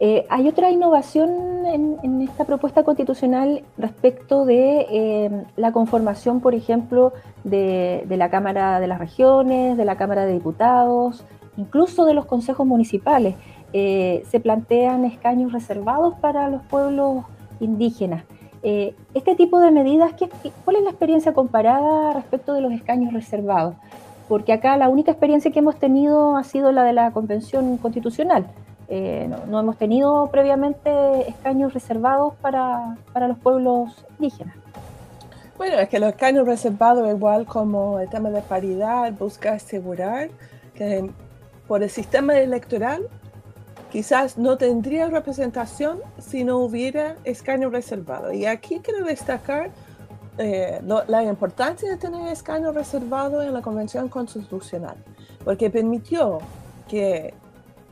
Eh, 0.00 0.26
hay 0.28 0.48
otra 0.48 0.70
innovación 0.70 1.64
en, 1.66 2.22
esta 2.22 2.44
propuesta 2.44 2.82
constitucional 2.82 3.62
respecto 3.78 4.44
de 4.44 4.86
eh, 4.90 5.44
la 5.56 5.72
conformación, 5.72 6.40
por 6.40 6.54
ejemplo, 6.54 7.12
de, 7.44 8.04
la 8.10 8.28
Cámara 8.28 8.80
de 8.80 8.86
las 8.86 8.98
Regiones, 8.98 9.76
de 9.76 9.84
la 9.84 9.96
Cámara 9.96 10.26
de 10.26 10.32
Diputados, 10.32 11.24
incluso 11.56 12.04
de 12.04 12.14
los 12.14 12.26
consejos 12.26 12.66
municipales. 12.66 13.36
Eh, 13.72 14.24
se 14.28 14.40
plantean 14.40 15.04
escaños 15.04 15.52
reservados 15.52 16.14
para 16.20 16.48
los 16.48 16.62
pueblos 16.62 17.24
indígenas. 17.60 18.24
Este 18.64 19.34
tipo 19.36 19.60
de 19.60 19.70
medidas, 19.70 20.12
¿cuál 20.64 20.76
es 20.76 20.82
la 20.82 20.90
experiencia 20.90 21.34
comparada 21.34 22.14
respecto 22.14 22.54
de 22.54 22.62
los 22.62 22.72
escaños 22.72 23.12
reservados? 23.12 23.74
Porque 24.28 24.52
acá 24.54 24.76
la 24.78 24.88
única 24.88 25.10
experiencia 25.10 25.50
que 25.50 25.58
hemos 25.58 25.76
tenido 25.76 26.36
ha 26.36 26.44
sido 26.44 26.72
la 26.72 26.82
de 26.82 26.94
la 26.94 27.10
Convención 27.10 27.76
Constitucional 27.76 28.46
eh, 28.88 29.30
no, 29.48 29.60
hemos 29.60 29.78
tenido 29.78 30.28
previamente 30.30 31.28
escaños 31.28 31.72
reservados 31.72 32.34
para, 32.40 32.96
los 33.14 33.38
pueblos 33.38 34.04
indígenas. 34.18 34.54
Bueno, 35.56 35.76
es 35.76 35.88
que 35.88 35.98
los 35.98 36.10
escaños 36.10 36.46
reservados, 36.46 37.08
igual 37.08 37.46
como 37.46 38.00
el 38.00 38.08
tema 38.08 38.30
de 38.30 38.42
paridad, 38.42 39.12
busca 39.12 39.52
asegurar 39.52 40.28
que 40.74 41.10
por 41.68 41.82
el 41.82 41.90
sistema 41.90 42.36
electoral 42.36 43.08
quizás 43.94 44.36
no 44.36 44.58
tendría 44.58 45.06
representación 45.06 46.00
si 46.18 46.42
no 46.42 46.58
hubiera 46.58 47.14
escaño 47.22 47.70
reservado. 47.70 48.32
Y 48.32 48.44
aquí 48.44 48.80
quiero 48.82 49.06
destacar 49.06 49.70
eh, 50.36 50.80
la 51.06 51.22
importancia 51.22 51.88
de 51.88 51.96
tener 51.96 52.26
escaño 52.26 52.72
reservado 52.72 53.40
en 53.40 53.54
la 53.54 53.62
Convención 53.62 54.08
Constitucional, 54.08 54.96
porque 55.44 55.70
permitió 55.70 56.40
que 56.88 57.34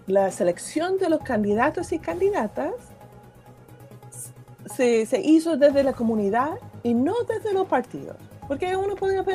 la 0.09 0.33
selección 0.33 0.99
de 0.99 1.09
los 1.09 1.21
candidatos 1.21 1.93
y 1.93 2.01
candidatas 2.01 2.75
se, 4.75 5.07
se, 5.07 5.21
hizo 5.21 5.57
desde 5.57 5.85
la 5.85 5.93
comunidad 5.93 6.59
y 6.83 6.95
no 6.95 7.15
desde 7.29 7.53
los 7.53 7.69
partidos. 7.69 8.17
Porque 8.49 8.77
uno 8.77 8.95
podemos, 8.97 9.27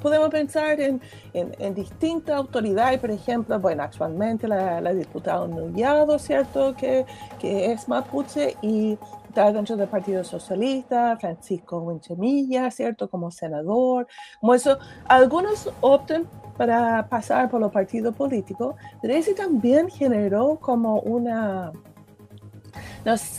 podemos 0.00 0.28
pensar 0.30 0.80
en, 0.80 1.00
en, 1.32 1.74
distintas 1.74 2.36
autoridades, 2.36 3.00
por 3.00 3.10
ejemplo, 3.10 3.58
bueno, 3.58 3.82
actualmente 3.82 4.46
la, 4.46 4.80
la 4.80 4.92
diputada 4.92 5.46
Nullado, 5.46 6.18
¿cierto? 6.18 6.74
Que, 6.74 7.04
que 7.38 7.72
es 7.72 7.88
mapuche 7.88 8.56
y 8.62 8.96
está 9.30 9.52
dentro 9.52 9.76
del 9.76 9.88
Partido 9.88 10.24
Socialista, 10.24 11.16
Francisco 11.16 11.78
Winchemilla, 11.78 12.70
¿cierto? 12.70 13.08
Como 13.08 13.30
senador, 13.30 14.06
como 14.40 14.54
eso. 14.54 14.78
Algunos 15.06 15.70
optan 15.80 16.26
para 16.56 17.08
pasar 17.08 17.48
por 17.48 17.60
los 17.60 17.72
partidos 17.72 18.14
políticos, 18.14 18.74
pero 19.00 19.14
ese 19.14 19.34
también 19.34 19.88
generó 19.88 20.58
como 20.60 21.00
una 21.00 21.72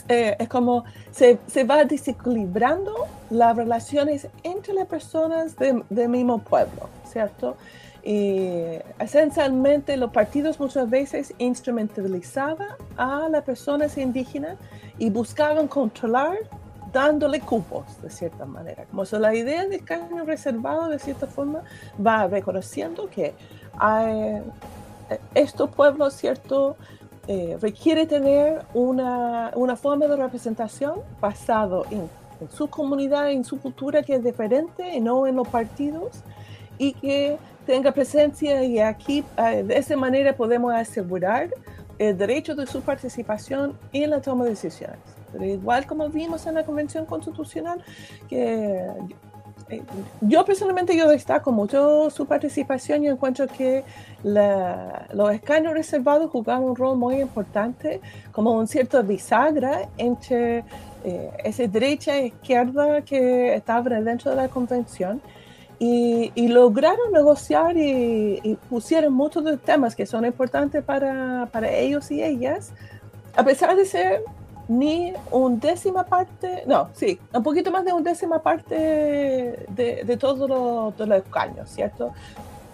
Eh, 0.08 0.36
es 0.38 0.48
como 0.48 0.84
se, 1.10 1.38
se, 1.46 1.64
va 1.64 1.84
desequilibrando 1.84 2.92
las 3.30 3.56
relaciones 3.56 4.28
entre 4.42 4.74
las 4.74 4.86
personas 4.86 5.56
del 5.56 6.08
mismo 6.08 6.38
pueblo, 6.38 6.88
¿cierto? 7.04 7.56
Y 8.02 8.78
esencialmente 8.98 9.96
los 9.96 10.10
partidos 10.10 10.58
muchas 10.58 10.90
veces 10.90 11.32
instrumentalizaban 11.38 12.70
a 12.96 13.28
las 13.30 13.44
personas 13.44 13.96
indígenas 13.96 14.56
y 14.98 15.08
buscaban 15.10 15.68
controlar 15.68 16.36
dándole 16.92 17.40
cupos 17.40 18.02
de 18.02 18.10
cierta 18.10 18.44
manera. 18.44 18.84
Como 18.86 19.04
si 19.04 19.16
la 19.16 19.34
idea 19.34 19.66
de 19.66 19.76
escaño 19.76 20.24
reservado 20.24 20.88
de 20.88 20.98
cierta 20.98 21.26
forma 21.26 21.62
va 22.04 22.26
reconociendo 22.26 23.08
que 23.08 23.34
hay, 23.78 24.42
estos 25.34 25.70
pueblos, 25.70 26.14
¿cierto? 26.14 26.76
Eh, 27.28 27.56
requiere 27.60 28.06
tener 28.06 28.64
una, 28.74 29.52
una, 29.54 29.76
forma 29.76 30.08
de 30.08 30.16
representación 30.16 30.94
basado 31.20 31.86
en, 31.90 32.08
en, 32.40 32.50
su 32.50 32.68
comunidad, 32.68 33.30
en 33.30 33.44
su 33.44 33.60
cultura 33.60 34.02
que 34.02 34.16
es 34.16 34.24
diferente 34.24 34.96
y 34.96 35.00
no 35.00 35.28
en 35.28 35.36
los 35.36 35.46
partidos 35.46 36.24
y 36.78 36.94
que 36.94 37.38
tenga 37.64 37.92
presencia 37.92 38.64
y 38.64 38.80
aquí 38.80 39.24
eh, 39.38 39.62
de 39.62 39.76
esa 39.76 39.96
manera 39.96 40.34
podemos 40.34 40.74
asegurar 40.74 41.48
el 41.98 42.18
derecho 42.18 42.54
de 42.54 42.66
su 42.66 42.80
participación 42.82 43.78
en 43.92 44.10
la 44.10 44.20
toma 44.20 44.44
de 44.44 44.50
decisiones. 44.50 44.98
Pero 45.32 45.44
igual 45.44 45.86
como 45.86 46.08
vimos 46.08 46.46
en 46.46 46.56
la 46.56 46.64
Convención 46.64 47.06
Constitucional, 47.06 47.82
que 48.28 48.84
yo 50.20 50.44
personalmente 50.44 50.96
yo 50.96 51.08
destaco 51.08 51.52
mucho 51.52 52.10
su 52.10 52.26
participación. 52.26 53.04
Y 53.04 53.08
encuentro 53.08 53.46
que 53.46 53.84
los 54.22 55.32
escaños 55.32 55.74
reservados 55.74 56.30
jugaban 56.30 56.64
un 56.64 56.76
rol 56.76 56.96
muy 56.96 57.20
importante 57.20 58.00
como 58.32 58.52
un 58.52 58.66
cierto 58.66 59.02
bisagra 59.02 59.88
entre 59.96 60.64
eh, 61.04 61.30
esa 61.44 61.66
derecha 61.66 62.16
e 62.16 62.26
izquierda 62.26 63.02
que 63.02 63.54
estaba 63.54 63.88
dentro 64.00 64.30
de 64.30 64.36
la 64.36 64.48
convención. 64.48 65.20
Y, 65.84 66.46
lograron 66.46 67.10
negociar 67.12 67.76
y, 67.76 68.56
pusieron 68.70 69.12
muchos 69.12 69.44
de 69.44 69.52
los 69.52 69.62
temas 69.62 69.96
que 69.96 70.06
son 70.06 70.24
importantes 70.24 70.84
para, 70.84 71.48
para 71.50 71.72
ellos 71.72 72.08
y 72.12 72.22
ellas, 72.22 72.72
a 73.34 73.42
pesar 73.42 73.74
de 73.74 73.84
ser 73.84 74.22
ni 74.78 75.12
un 75.30 75.60
décima 75.60 76.04
parte, 76.04 76.64
no, 76.66 76.88
sí, 76.94 77.18
un 77.32 77.42
poquito 77.42 77.70
más 77.70 77.84
de 77.84 77.92
un 77.92 78.02
décima 78.02 78.42
parte 78.42 78.74
de, 79.68 80.04
de 80.04 80.16
todos 80.16 80.48
los, 80.48 81.08
los 81.08 81.18
escaños, 81.18 81.68
¿cierto? 81.68 82.12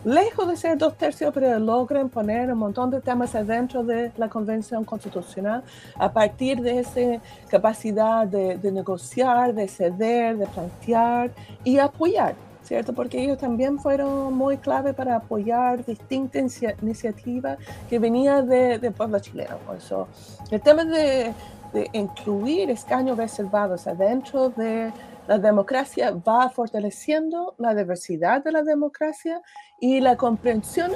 Lejos 0.05 0.47
de 0.47 0.57
ser 0.57 0.79
dos 0.79 0.97
tercios, 0.97 1.33
pero 1.35 1.59
logran 1.59 2.09
poner 2.09 2.53
un 2.53 2.59
montón 2.59 2.89
de 2.91 3.01
temas 3.01 3.35
adentro 3.35 3.83
de 3.83 4.13
la 4.17 4.29
Convención 4.29 4.85
Constitucional 4.85 5.65
a 5.97 6.13
partir 6.13 6.61
de 6.61 6.79
esa 6.79 7.21
capacidad 7.49 8.25
de, 8.27 8.57
de 8.59 8.71
negociar, 8.71 9.53
de 9.55 9.67
ceder, 9.67 10.39
de 10.39 10.47
plantear 10.47 11.33
y 11.65 11.79
apoyar. 11.79 12.35
¿cierto? 12.69 12.93
Porque 12.93 13.25
ellos 13.25 13.39
también 13.39 13.79
fueron 13.79 14.35
muy 14.35 14.59
clave 14.59 14.93
para 14.93 15.17
apoyar 15.17 15.85
distintas 15.87 16.63
iniciativas 16.83 17.57
que 17.89 17.99
venían 17.99 18.47
del 18.47 18.79
de 18.79 18.91
pueblo 18.91 19.19
chileno. 19.21 19.57
Por 19.67 19.77
eso, 19.77 20.07
el 20.51 20.61
tema 20.61 20.85
de, 20.85 21.33
de 21.73 21.89
incluir 21.93 22.71
escaños 22.71 23.17
reservados 23.17 23.87
adentro 23.87 24.51
de 24.51 24.93
la 25.29 25.39
democracia 25.39 26.11
va 26.11 26.49
fortaleciendo 26.49 27.55
la 27.59 27.75
diversidad 27.75 28.43
de 28.43 28.51
la 28.51 28.63
democracia 28.63 29.43
y 29.79 30.01
la 30.01 30.17
comprensión, 30.17 30.93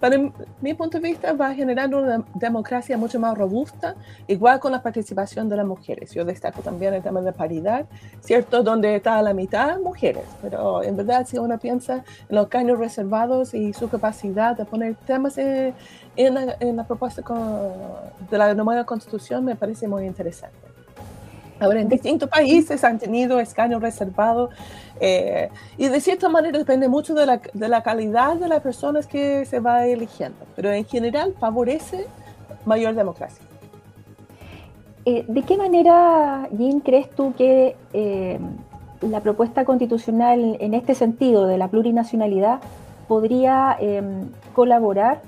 para 0.00 0.18
mi 0.60 0.74
punto 0.74 0.98
de 0.98 1.08
vista, 1.08 1.32
va 1.34 1.54
generando 1.54 1.98
una 1.98 2.24
democracia 2.34 2.98
mucho 2.98 3.20
más 3.20 3.38
robusta, 3.38 3.94
igual 4.26 4.58
con 4.58 4.72
la 4.72 4.82
participación 4.82 5.48
de 5.48 5.56
las 5.56 5.66
mujeres. 5.66 6.12
Yo 6.12 6.24
destaco 6.24 6.62
también 6.62 6.94
el 6.94 7.02
tema 7.02 7.20
de 7.20 7.32
paridad, 7.32 7.86
¿cierto? 8.20 8.64
Donde 8.64 8.96
está 8.96 9.22
la 9.22 9.32
mitad 9.34 9.78
mujeres, 9.78 10.24
pero 10.42 10.82
en 10.82 10.96
verdad 10.96 11.24
si 11.24 11.38
uno 11.38 11.56
piensa 11.56 12.04
en 12.28 12.36
los 12.36 12.48
caños 12.48 12.76
reservados 12.76 13.54
y 13.54 13.72
su 13.72 13.88
capacidad 13.88 14.56
de 14.56 14.64
poner 14.64 14.96
temas 15.06 15.38
en, 15.38 15.74
la, 16.16 16.56
en 16.58 16.76
la, 16.76 16.84
propuesta 16.84 17.22
de 18.30 18.36
la 18.36 18.52
nueva 18.52 18.84
constitución, 18.84 19.44
me 19.44 19.54
parece 19.54 19.86
muy 19.86 20.06
interesante. 20.06 20.69
Ahora, 21.60 21.80
en 21.82 21.90
distintos 21.90 22.28
países 22.30 22.82
han 22.84 22.98
tenido 22.98 23.38
escaños 23.38 23.82
reservados 23.82 24.48
eh, 24.98 25.50
y 25.76 25.88
de 25.88 26.00
cierta 26.00 26.30
manera 26.30 26.58
depende 26.58 26.88
mucho 26.88 27.12
de 27.12 27.26
la, 27.26 27.40
de 27.52 27.68
la, 27.68 27.82
calidad 27.82 28.36
de 28.36 28.48
las 28.48 28.62
personas 28.62 29.06
que 29.06 29.44
se 29.44 29.60
va 29.60 29.86
eligiendo, 29.86 30.38
pero 30.56 30.72
en 30.72 30.86
general 30.86 31.34
favorece 31.38 32.06
mayor 32.64 32.94
democracia. 32.94 33.44
Eh, 35.04 35.26
¿De 35.28 35.42
qué 35.42 35.58
manera, 35.58 36.48
Jim, 36.56 36.80
crees 36.80 37.10
tú 37.10 37.34
que 37.36 37.76
eh, 37.92 38.38
la 39.02 39.20
propuesta 39.20 39.66
constitucional 39.66 40.56
en 40.60 40.72
este 40.72 40.94
sentido 40.94 41.46
de 41.46 41.58
la 41.58 41.68
plurinacionalidad 41.68 42.60
podría 43.06 43.76
colaborar 44.54 45.22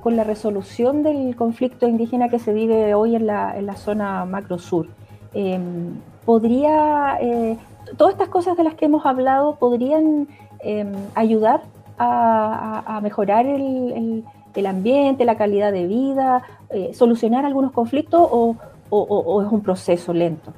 con 0.00 0.16
la 0.16 0.24
resolución 0.24 1.04
del 1.04 1.36
conflicto 1.36 1.86
indígena 1.86 2.28
que 2.28 2.40
se 2.40 2.52
vive 2.52 2.94
hoy 2.94 3.14
en 3.14 3.26
la, 3.26 3.56
en 3.56 3.66
la 3.66 3.76
zona 3.76 4.24
macro 4.24 4.58
sur? 4.58 4.88
Em, 5.34 6.00
podría, 6.24 7.18
eh, 7.20 7.56
todas 7.96 8.12
estas 8.12 8.28
cosas 8.28 8.56
de 8.56 8.64
las 8.64 8.74
que 8.74 8.86
hemos 8.86 9.04
hablado 9.04 9.56
podrían 9.56 10.28
em, 10.60 10.92
ayudar 11.14 11.62
a, 11.98 13.00
mejorar 13.02 13.46
el, 13.46 14.24
ambiente, 14.66 15.24
la 15.24 15.36
calidad 15.36 15.72
de 15.72 15.86
vida, 15.86 16.42
eh, 16.70 16.92
solucionar 16.94 17.44
algunos 17.44 17.72
conflictos 17.72 18.20
o, 18.30 18.56
es 18.90 19.52
un 19.52 19.62
proceso 19.62 20.12
lento? 20.12 20.52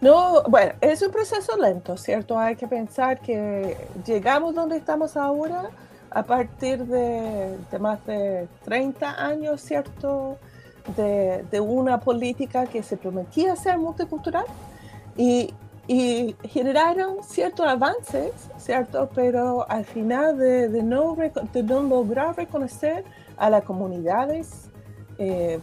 No, 0.00 0.42
bueno, 0.48 0.72
es 0.80 1.00
un 1.00 1.10
proceso 1.10 1.56
lento, 1.56 1.96
¿cierto? 1.96 2.38
Hay 2.38 2.56
que 2.56 2.66
pensar 2.66 3.20
que 3.20 3.76
llegamos 4.04 4.54
donde 4.54 4.76
estamos 4.76 5.16
ahora 5.16 5.70
a 6.10 6.22
partir 6.22 6.84
de, 6.84 7.56
de 7.70 7.78
más 7.78 8.04
de 8.04 8.46
30 8.64 9.24
años, 9.24 9.60
¿cierto? 9.62 10.36
De, 10.96 11.60
una 11.60 12.00
política 12.00 12.66
que 12.66 12.82
se 12.82 12.96
prometía 12.96 13.56
ser 13.56 13.78
multicultural 13.78 14.44
y, 15.16 15.52
generaron 16.44 17.22
ciertos 17.22 17.66
avances, 17.66 18.32
¿cierto? 18.56 19.10
Pero 19.14 19.70
al 19.70 19.84
final 19.84 20.38
de, 20.38 20.82
no, 20.82 21.14
de 21.52 21.62
no 21.62 21.82
lograr 21.82 22.34
reconocer 22.34 23.04
a 23.36 23.50
las 23.50 23.64
comunidades 23.64 24.70
eh, 25.18 25.60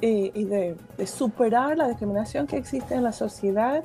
eh, 0.00 0.30
y 0.32 0.44
de, 0.44 0.76
superar 1.06 1.76
la 1.76 1.88
discriminación 1.88 2.46
que 2.46 2.56
existe 2.56 2.94
en 2.94 3.02
la 3.02 3.10
sociedad, 3.10 3.82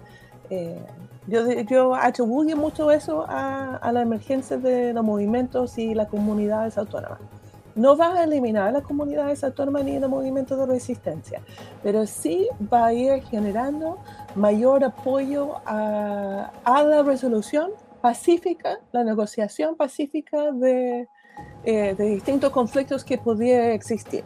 eh, 0.52 0.78
yo, 1.26 1.50
yo 1.64 1.96
atribuyo 1.96 2.56
mucho 2.56 2.92
eso 2.92 3.26
a, 3.28 3.78
a 3.78 3.92
la 3.92 4.04
emergencia 4.04 4.58
de 4.58 4.94
los 4.94 5.04
movimientos 5.04 5.76
y 5.80 5.96
las 5.96 6.08
comunidades 6.08 6.78
autónomas 6.78 7.20
no 7.80 7.96
va 7.96 8.14
a 8.14 8.24
eliminar 8.24 8.74
las 8.74 8.84
comunidades 8.84 9.44
autónomas 9.44 9.86
ni 9.86 9.96
el 9.96 10.08
movimiento 10.10 10.58
de 10.58 10.66
resistencia, 10.66 11.42
pero 11.82 12.06
sí 12.06 12.48
va 12.72 12.88
a 12.88 12.94
ir 12.94 13.24
generando 13.24 13.98
mayor 14.36 14.84
apoyo 14.84 15.56
a, 15.66 16.52
la 16.66 17.04
resolución 17.04 17.72
pacífica, 18.02 18.80
la 18.92 19.04
negociación 19.04 19.76
pacífica 19.76 20.52
de, 20.52 21.08
eh, 21.64 21.96
distintos 21.98 22.52
conflictos 22.52 23.04
que 23.04 23.18
podrían 23.18 23.72
existir. 23.72 24.24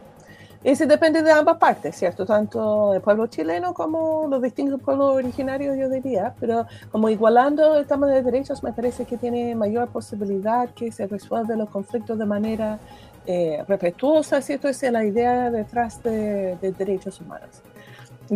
Eso 0.64 0.86
depende 0.86 1.22
de 1.22 1.30
ambas 1.30 1.58
partes, 1.58 1.94
¿cierto? 1.94 2.24
Tanto 2.24 2.94
el 2.94 3.02
pueblo 3.02 3.26
chileno 3.26 3.74
como 3.74 4.26
los 4.28 4.40
distintos 4.40 4.80
pueblos 4.80 5.14
originarios, 5.14 5.76
yo 5.76 5.90
diría, 5.90 6.34
pero 6.40 6.66
como 6.90 7.10
igualando 7.10 7.76
el 7.76 7.86
tema 7.86 8.06
de 8.06 8.22
derechos, 8.22 8.62
me 8.62 8.72
parece 8.72 9.04
que 9.04 9.18
tiene 9.18 9.54
mayor 9.54 9.88
posibilidad 9.88 10.70
que 10.70 10.90
se 10.90 11.06
resuelvan 11.06 11.58
los 11.58 11.68
conflictos 11.68 12.18
de 12.18 12.24
manera 12.24 12.78
eh, 13.26 13.64
respetuosa, 13.66 14.42
¿cierto? 14.42 14.68
Esa 14.68 14.86
es 14.88 14.92
la 14.92 15.04
idea 15.04 15.50
detrás 15.50 16.02
de, 16.02 16.56
derechos 16.76 17.20
humanos. 17.20 17.62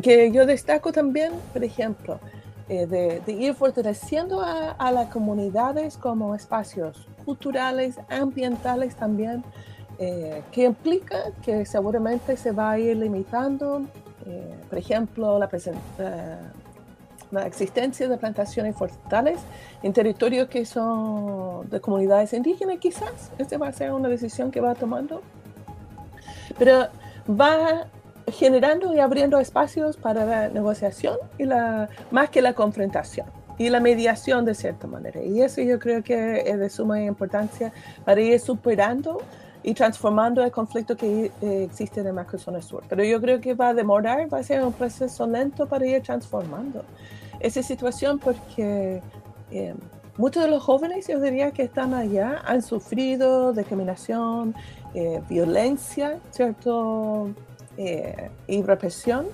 Que 0.02 0.30
yo 0.32 0.46
destaco 0.46 0.92
también, 0.92 1.32
por 1.52 1.62
ejemplo, 1.62 2.18
eh, 2.68 2.86
de, 2.86 3.32
ir 3.32 3.54
fortaleciendo 3.54 4.40
a, 4.40 4.90
las 4.90 5.08
comunidades 5.08 5.96
como 5.98 6.34
espacios 6.34 7.06
culturales, 7.24 7.96
ambientales 8.08 8.96
también, 8.96 9.44
eh, 9.98 10.42
que 10.52 10.64
implica 10.64 11.32
que 11.42 11.66
seguramente 11.66 12.36
se 12.36 12.52
va 12.52 12.72
a 12.72 12.78
ir 12.78 12.96
limitando, 12.96 13.82
por 14.68 14.78
ejemplo, 14.78 15.38
la, 15.38 15.48
la 17.30 17.46
existencia 17.46 18.08
de 18.08 18.16
plantaciones 18.16 18.76
forestales 18.76 19.40
en 19.82 19.92
territorios 19.92 20.48
que 20.48 20.64
son 20.64 21.68
de 21.68 21.80
comunidades 21.80 22.32
indígenas, 22.32 22.78
quizás. 22.78 23.30
Esta 23.38 23.58
va 23.58 23.68
a 23.68 23.72
ser 23.72 23.92
una 23.92 24.08
decisión 24.08 24.50
que 24.50 24.60
va 24.60 24.74
tomando. 24.74 25.22
Pero 26.58 26.88
va 27.28 27.86
generando 28.30 28.94
y 28.94 28.98
abriendo 28.98 29.38
espacios 29.38 29.96
para 29.96 30.24
la 30.24 30.48
negociación 30.48 31.16
y 31.38 31.44
la, 31.44 31.88
más 32.10 32.30
que 32.30 32.42
la 32.42 32.52
confrontación 32.52 33.26
y 33.58 33.70
la 33.70 33.80
mediación 33.80 34.44
de 34.44 34.54
cierta 34.54 34.86
manera. 34.86 35.22
Y 35.22 35.42
eso 35.42 35.60
yo 35.60 35.78
creo 35.78 36.02
que 36.02 36.44
es 36.46 36.58
de 36.58 36.70
suma 36.70 37.02
importancia 37.02 37.72
para 38.04 38.20
ir 38.20 38.38
superando 38.38 39.20
y 39.68 39.74
transformando 39.74 40.42
el 40.42 40.50
conflicto 40.50 40.96
que 40.96 41.30
eh, 41.42 41.64
existe 41.64 42.00
en 42.00 42.06
el 42.06 42.14
macrozona 42.14 42.62
sur. 42.62 42.82
Pero 42.88 43.04
yo 43.04 43.20
creo 43.20 43.38
que 43.38 43.52
va 43.52 43.68
a 43.68 43.74
demorar, 43.74 44.32
va 44.32 44.38
a 44.38 44.42
ser 44.42 44.64
un 44.64 44.72
proceso 44.72 45.26
lento 45.26 45.66
para 45.66 45.86
ir 45.86 46.02
transformando 46.02 46.86
esa 47.38 47.62
situación 47.62 48.18
porque 48.18 49.02
eh, 49.50 49.74
muchos 50.16 50.42
de 50.42 50.48
los 50.48 50.62
jóvenes, 50.62 51.06
yo 51.06 51.20
diría 51.20 51.50
que 51.50 51.64
están 51.64 51.92
allá, 51.92 52.40
han 52.46 52.62
sufrido 52.62 53.52
discriminación, 53.52 54.54
eh, 54.94 55.20
violencia, 55.28 56.18
¿cierto? 56.30 57.28
y 58.48 58.62
represión 58.62 59.26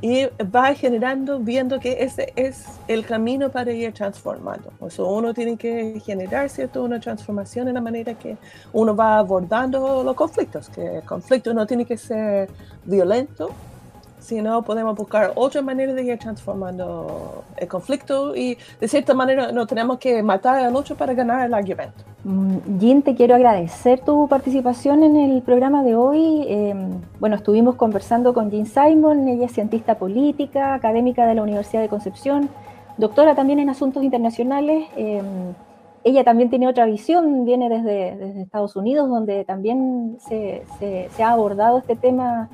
y 0.00 0.26
va 0.54 0.74
generando, 0.74 1.40
viendo 1.40 1.80
que 1.80 2.02
ese 2.04 2.32
es 2.36 2.64
el 2.86 3.04
camino 3.04 3.50
para 3.50 3.72
ir 3.72 3.92
transformando. 3.92 4.72
O 4.78 4.90
sea, 4.90 5.04
uno 5.04 5.34
tiene 5.34 5.56
que 5.56 6.00
generar 6.04 6.48
cierto 6.48 6.84
una 6.84 7.00
transformación 7.00 7.68
en 7.68 7.74
la 7.74 7.80
manera 7.80 8.14
que 8.14 8.36
uno 8.72 8.94
va 8.94 9.18
abordando 9.18 10.04
los 10.04 10.14
conflictos, 10.14 10.68
que 10.68 10.98
el 10.98 11.02
conflicto 11.02 11.52
no 11.52 11.66
tiene 11.66 11.84
que 11.84 11.96
ser 11.96 12.48
violento, 12.84 13.50
sino 14.18 14.62
podemos 14.62 14.96
buscar 14.96 15.32
otra 15.34 15.62
manera 15.62 15.92
de 15.92 16.02
ir 16.02 16.18
transformando 16.18 17.44
el 17.56 17.68
conflicto 17.68 18.34
y 18.34 18.58
de 18.80 18.88
cierta 18.88 19.14
manera 19.14 19.52
no 19.52 19.66
tenemos 19.66 19.98
que 19.98 20.22
matar 20.22 20.64
al 20.64 20.74
otro 20.74 20.96
para 20.96 21.14
ganar 21.14 21.46
el 21.46 21.54
argumento. 21.54 22.04
Mm, 22.24 22.78
Jean, 22.78 23.02
te 23.02 23.14
quiero 23.14 23.34
agradecer 23.36 24.00
tu 24.00 24.28
participación 24.28 25.02
en 25.04 25.16
el 25.16 25.42
programa 25.42 25.82
de 25.82 25.94
hoy. 25.94 26.44
Em, 26.48 27.00
bueno, 27.20 27.36
estuvimos 27.36 27.76
conversando 27.76 28.34
con 28.34 28.50
Jean 28.50 28.66
Simon, 28.66 29.28
ella 29.28 29.46
es 29.46 29.52
cientista 29.52 29.96
política, 29.96 30.74
académica 30.74 31.26
de 31.26 31.34
la 31.34 31.42
Universidad 31.42 31.80
de 31.80 31.88
Concepción, 31.88 32.48
doctora 32.96 33.34
también 33.34 33.60
en 33.60 33.70
asuntos 33.70 34.02
internacionales. 34.02 34.88
Em, 34.96 35.54
ella 36.04 36.24
también 36.24 36.50
tiene 36.50 36.68
otra 36.68 36.86
visión, 36.86 37.44
viene 37.44 37.68
desde, 37.68 38.40
Estados 38.42 38.76
Unidos, 38.76 39.08
donde 39.08 39.44
también 39.44 40.16
se, 40.20 40.62
se 40.78 41.22
ha 41.22 41.30
abordado 41.30 41.78
este 41.78 41.96
tema 41.96 42.48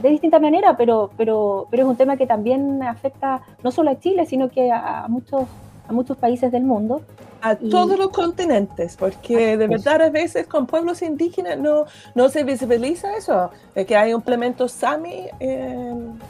de 0.00 0.08
distinta 0.08 0.38
manera, 0.38 0.76
pero, 0.76 1.10
pero, 1.16 1.66
pero 1.70 1.84
es 1.84 1.88
un 1.88 1.96
tema 1.96 2.16
que 2.16 2.26
también 2.26 2.82
afecta 2.82 3.42
no 3.62 3.70
solo 3.70 3.90
a 3.90 3.98
Chile, 3.98 4.26
sino 4.26 4.50
que 4.50 4.70
a, 4.70 5.06
muchos, 5.08 5.44
a 5.88 5.92
muchos 5.92 6.16
países 6.16 6.50
del 6.52 6.64
mundo. 6.64 7.02
A 7.42 7.56
todos 7.56 7.98
los 7.98 8.10
continentes, 8.10 8.96
porque 8.96 9.56
de 9.56 9.66
verdad 9.66 10.02
a 10.02 10.10
veces 10.10 10.46
con 10.46 10.66
pueblos 10.66 11.00
indígenas 11.00 11.58
no, 11.58 11.86
no 12.14 12.28
se 12.28 12.44
visibiliza 12.44 13.16
eso, 13.16 13.50
que 13.74 13.96
hay 13.96 14.12
implementos 14.12 14.72
SAMI 14.72 15.28
en, 15.38 16.20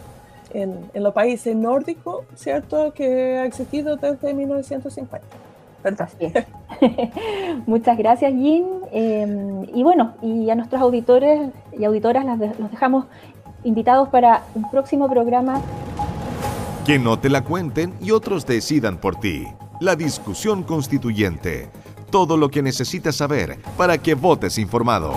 en, 0.53 1.03
los 1.03 1.13
países 1.13 1.57
nórdicos, 1.57 2.25
¿cierto? 2.37 2.93
Que 2.93 3.39
ha 3.39 3.45
existido 3.45 3.97
desde 3.97 4.33
1950. 4.35 5.27
¿verdad? 5.83 6.09
Muchas 7.67 7.97
gracias, 7.97 8.33
Jean. 8.33 8.65
Em, 8.93 9.65
y 9.75 9.83
bueno, 9.83 10.15
y 10.23 10.51
a 10.51 10.55
nuestros 10.55 10.81
auditores 10.81 11.51
y 11.77 11.85
auditoras 11.85 12.25
los 12.59 12.71
dejamos 12.71 13.07
invitados 13.65 14.09
para 14.09 14.45
un 14.55 14.71
próximo 14.71 15.09
programa. 15.09 15.61
Que 16.87 16.99
no 16.99 17.19
te 17.19 17.29
la 17.29 17.45
cuenten 17.45 17.95
y 18.01 18.11
otros 18.11 18.47
decidan 18.47 18.99
por 18.99 19.17
ti. 19.17 19.47
La 19.81 19.97
discusión 19.97 20.63
constituyente. 20.63 21.71
Todo 22.11 22.37
lo 22.37 22.51
que 22.51 22.63
necesitas 22.63 23.17
saber 23.17 23.59
para 23.77 23.99
que 23.99 24.15
votes 24.15 24.59
informado. 24.59 25.13